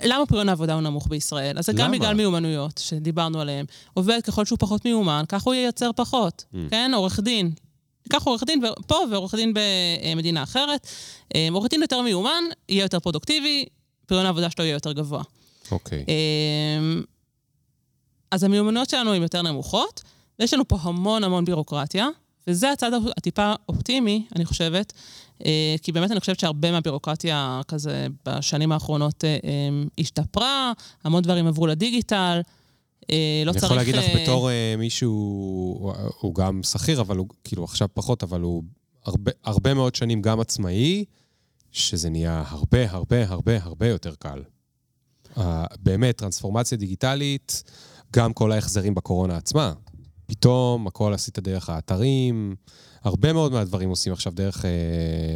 [0.03, 1.57] למה פריון העבודה הוא נמוך בישראל?
[1.57, 1.97] אז זה גם למה?
[1.97, 3.65] בגלל מיומנויות שדיברנו עליהן.
[3.93, 6.45] עובד ככל שהוא פחות מיומן, כך הוא ייצר פחות.
[6.53, 6.57] Mm.
[6.69, 7.51] כן, עורך דין.
[8.09, 10.87] קח עורך דין פה ועורך דין במדינה אחרת.
[11.35, 13.65] אמ, עורך דין יותר מיומן, יהיה יותר פרודוקטיבי,
[14.05, 15.23] פריון העבודה שלו יהיה יותר גבוה.
[15.71, 16.05] אוקיי.
[16.07, 17.03] אמ,
[18.31, 20.03] אז המיומנויות שלנו הן יותר נמוכות,
[20.39, 22.07] ויש לנו פה המון המון בירוקרטיה,
[22.47, 24.93] וזה הצד הטיפה אופטימי, אני חושבת,
[25.45, 29.29] אה, כי באמת אני חושבת שהרבה מהבירוקרטיה כזה בשנים האחרונות אה,
[29.99, 30.71] השתפרה,
[31.03, 32.60] המון דברים עברו לדיגיטל, אה,
[33.45, 33.63] לא אני צריך...
[33.63, 35.11] יכול להגיד לך אה, בתור אה, מישהו,
[35.79, 38.63] הוא- הוא גם שכיר, אבל הוא, כאילו, עכשיו פחות, אבל הוא
[39.05, 41.05] הרבה, הרבה מאוד שנים גם עצמאי,
[41.71, 44.43] שזה נהיה הרבה, הרבה, הרבה, הרבה יותר קל.
[45.37, 47.63] אה, באמת, טרנספורמציה דיגיטלית,
[48.15, 49.73] גם כל ההחזרים בקורונה עצמה.
[50.25, 52.55] פתאום הכל עשית דרך האתרים,
[53.03, 54.69] הרבה מאוד מהדברים עושים עכשיו דרך אה,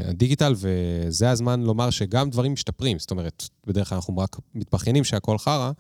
[0.10, 3.00] הדיגיטל, וזה הזמן לומר שגם דברים משתפרים.
[3.00, 5.72] זאת אומרת, בדרך כלל אנחנו רק מתבכיינים שהכל חרא,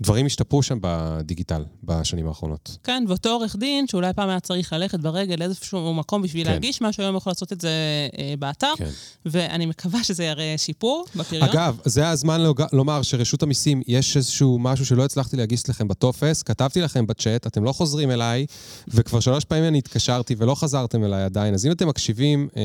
[0.00, 2.76] דברים השתפרו שם בדיגיטל בשנים האחרונות.
[2.84, 6.52] כן, ואותו עורך דין, שאולי פעם היה צריך ללכת ברגל לאיזשהו מקום בשביל כן.
[6.52, 7.70] להגיש משהו, היום יכול לעשות את זה
[8.18, 8.88] אה, באתר, כן.
[9.26, 11.48] ואני מקווה שזה יראה שיפור בפריון.
[11.48, 16.42] אגב, זה הזמן לוג- לומר שרשות המיסים, יש איזשהו משהו שלא הצלחתי להגיש לכם בטופס,
[16.42, 18.46] כתבתי לכם בצ'אט, אתם לא חוזרים אליי,
[18.88, 22.62] וכבר שלוש פעמים אני התקשרתי ולא חזרתם אליי עדיין, אז אם אתם מקשיבים, אה,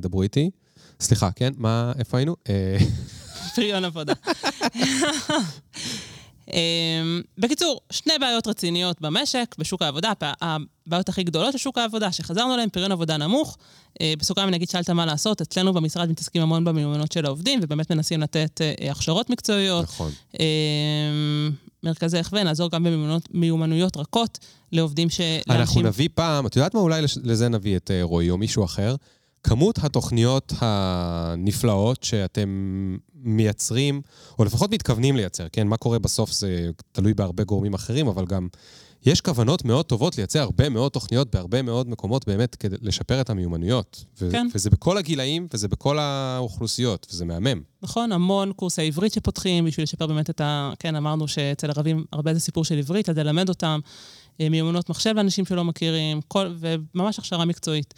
[0.00, 0.50] דברו איתי.
[1.00, 1.52] סליחה, כן?
[1.56, 2.36] מה, איפה היינו?
[2.48, 2.76] אה,
[3.54, 4.12] פריון עבודה.
[6.52, 12.54] אמ, בקיצור, שני בעיות רציניות במשק, בשוק העבודה, הבעיות הכי גדולות של שוק העבודה, שחזרנו
[12.54, 13.56] אליהן, פריון עבודה נמוך.
[14.00, 17.90] אה, בסוגריים אני אגיד, שאלת מה לעשות, אצלנו במשרד מתעסקים המון במיומנות של העובדים, ובאמת
[17.92, 20.10] מנסים לתת אה, הכשרות מקצועיות, נכון.
[20.40, 21.50] אמ,
[21.82, 22.86] מרכזי הכוון, לעזור גם
[23.30, 24.38] במיומנויות רכות
[24.72, 25.20] לעובדים ש...
[25.20, 26.80] אנחנו לאנשים- נביא פעם, את יודעת מה?
[26.80, 28.94] אולי לזה נביא את אה, רועי או מישהו אחר.
[29.44, 32.48] כמות התוכניות הנפלאות שאתם
[33.14, 34.02] מייצרים,
[34.38, 35.66] או לפחות מתכוונים לייצר, כן?
[35.66, 38.48] מה קורה בסוף זה תלוי בהרבה גורמים אחרים, אבל גם
[39.06, 43.30] יש כוונות מאוד טובות לייצר הרבה מאוד תוכניות בהרבה מאוד מקומות באמת כדי לשפר את
[43.30, 44.04] המיומנויות.
[44.20, 44.46] ו- כן.
[44.54, 47.62] וזה בכל הגילאים וזה בכל האוכלוסיות, וזה מהמם.
[47.82, 50.72] נכון, המון קורסי עברית שפותחים בשביל לשפר באמת את ה...
[50.78, 53.80] כן, אמרנו שאצל ערבים הרבה זה סיפור של עברית, אז ללמד אותם
[54.40, 57.94] אה, מיומנות מחשב לאנשים שלא מכירים, כל, וממש הכשרה מקצועית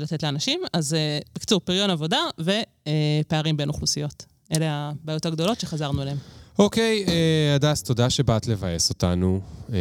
[0.00, 0.60] לתת לאנשים.
[0.72, 4.26] אז אה, בקיצור, פריון עבודה ופערים בין אוכלוסיות.
[4.56, 6.16] אלה הבעיות הגדולות שחזרנו אליהן.
[6.58, 9.40] אוקיי, אה, הדס, תודה שבאת לבאס אותנו,
[9.72, 9.78] אה,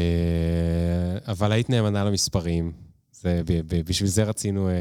[1.27, 2.87] אבל היית נאמנה למספרים.
[3.11, 3.41] זה,
[3.87, 4.73] בשביל זה רצינו אה,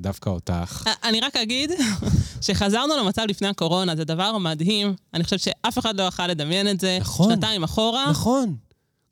[0.00, 0.84] דווקא אותך.
[0.86, 1.70] אה, אני רק אגיד
[2.40, 4.94] שחזרנו למצב לפני הקורונה, זה דבר מדהים.
[5.14, 6.98] אני חושבת שאף אחד לא יכל לדמיין את זה.
[7.00, 7.34] נכון.
[7.34, 8.10] שנתיים אחורה.
[8.10, 8.56] נכון.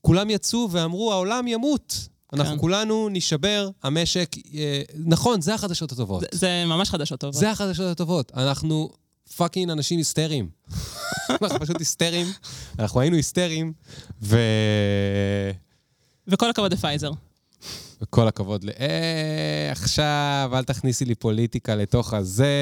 [0.01, 2.09] כולם יצאו ואמרו, העולם ימות.
[2.41, 2.61] אנחנו כן.
[2.61, 4.37] כולנו נשבר, המשק...
[4.55, 6.21] אה, נכון, זה החדשות הטובות.
[6.21, 7.35] זה, זה ממש חדשות טובות.
[7.35, 8.33] זה החדשות הטובות.
[8.37, 8.91] אנחנו
[9.37, 10.49] fucking אנשים היסטריים.
[11.43, 12.27] אנחנו פשוט היסטריים.
[12.79, 13.73] אנחנו היינו היסטריים,
[14.23, 14.39] ו...
[16.29, 17.11] וכל הכבוד לפייזר.
[18.03, 18.71] וכל הכבוד ל...
[18.81, 22.53] אה, עכשיו, אל תכניסי לי פוליטיקה לתוך הזה,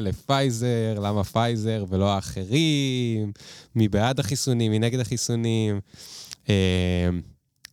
[0.00, 3.32] לפייזר, למה פייזר ולא האחרים,
[3.74, 5.80] מי בעד החיסונים, מי נגד החיסונים.
[6.48, 6.54] אה,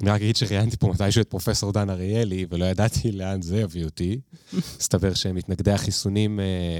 [0.02, 3.86] אני רק אגיד שראיינתי פה מתישהו את פרופסור דן אריאלי, ולא ידעתי לאן זה יביא
[3.86, 4.20] אותי.
[4.80, 6.80] מסתבר שמתנגדי החיסונים, אה,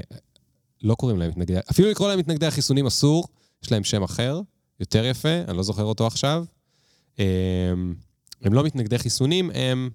[0.82, 1.54] לא קוראים להם מתנגדי...
[1.70, 3.24] אפילו לקרוא להם מתנגדי החיסונים אסור,
[3.64, 4.40] יש להם שם אחר,
[4.80, 6.44] יותר יפה, אני לא זוכר אותו עכשיו.
[7.18, 7.24] אה,
[8.42, 9.90] הם לא מתנגדי חיסונים, הם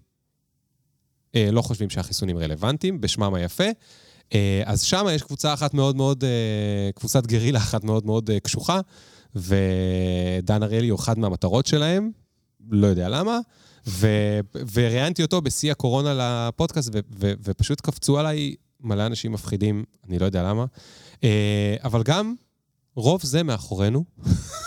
[1.35, 3.67] אה, לא חושבים שהחיסונים רלוונטיים, בשמם היפה.
[4.65, 6.23] אז שם יש קבוצה אחת מאוד מאוד,
[6.95, 8.79] קבוצת גרילה אחת מאוד מאוד קשוחה,
[9.35, 12.11] ודן אריאלי הוא אחד מהמטרות שלהם,
[12.69, 13.39] לא יודע למה,
[14.73, 16.89] וראיינתי אותו בשיא הקורונה לפודקאסט,
[17.19, 20.65] ופשוט קפצו עליי מלא אנשים מפחידים, אני לא יודע למה.
[21.23, 22.35] אה, אבל גם
[22.95, 24.03] רוב זה מאחורינו.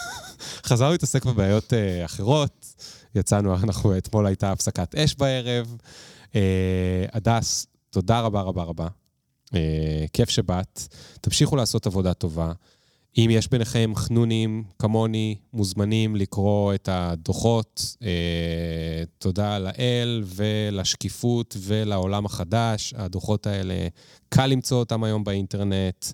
[0.69, 2.75] חזרנו להתעסק בבעיות אה, אחרות,
[3.15, 5.77] יצאנו, אנחנו, אתמול הייתה הפסקת אש בערב.
[6.35, 8.89] אה, הדס, תודה רבה רבה רבה.
[10.13, 10.83] כיף שבאת.
[11.21, 12.53] תמשיכו לעשות עבודה טובה.
[13.19, 17.97] אם יש ביניכם חנונים כמוני, מוזמנים לקרוא את הדוחות.
[18.03, 22.95] אה, תודה לאל ולשקיפות ולעולם החדש.
[22.97, 23.75] הדוחות האלה,
[24.29, 26.07] קל למצוא אותם היום באינטרנט.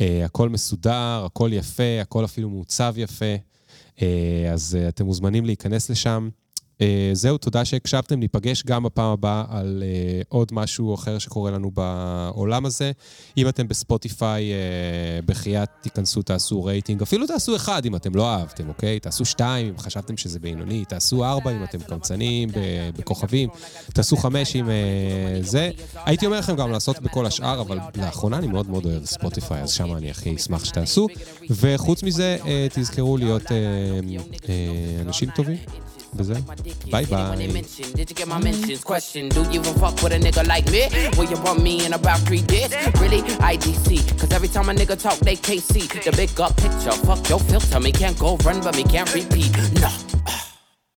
[0.00, 3.34] אה, הכל מסודר, הכל יפה, הכל אפילו מעוצב יפה.
[4.02, 6.28] אה, אז אה, אתם מוזמנים להיכנס לשם.
[6.80, 8.20] אה, זהו, תודה שהקשבתם.
[8.20, 12.92] ניפגש גם בפעם הבאה על אה, עוד משהו אחר שקורה לנו בעולם הזה.
[13.36, 14.58] אם אתם בספוטיפיי, אה,
[15.26, 17.02] בחייאת תיכנסו, תעשו רייטינג.
[17.02, 19.00] אפילו תעשו אחד אם אתם לא אהבתם, אוקיי?
[19.00, 20.84] תעשו שתיים אם חשבתם שזה בינוני.
[20.84, 22.48] תעשו ארבע אם אתם קמצנים,
[22.98, 23.48] בכוכבים.
[23.92, 24.68] תעשו חמש אם
[25.40, 25.70] זה.
[25.94, 29.70] הייתי אומר לכם גם לעשות בכל השאר, אבל לאחרונה אני מאוד מאוד אוהב ספוטיפיי, אז
[29.70, 31.06] שם אני הכי אשמח שתעשו.
[31.50, 32.36] וחוץ מזה,
[32.74, 33.42] תזכרו להיות
[35.00, 35.58] אנשים טובים.
[36.90, 37.36] Bye bye.
[37.36, 38.82] Did you get my mentions?
[38.84, 40.88] Question Do you even fuck with a nigga like me?
[41.16, 42.70] Will you want me in about three days?
[43.00, 43.22] Really?
[43.22, 44.18] IDC.
[44.18, 46.02] Cause every time a nigga talk, they KC.
[46.04, 46.92] The big up picture.
[47.06, 47.80] Fuck your filter.
[47.80, 49.52] Me can't go run, but me can't repeat.
[49.80, 49.90] Nah.
[49.90, 50.05] No.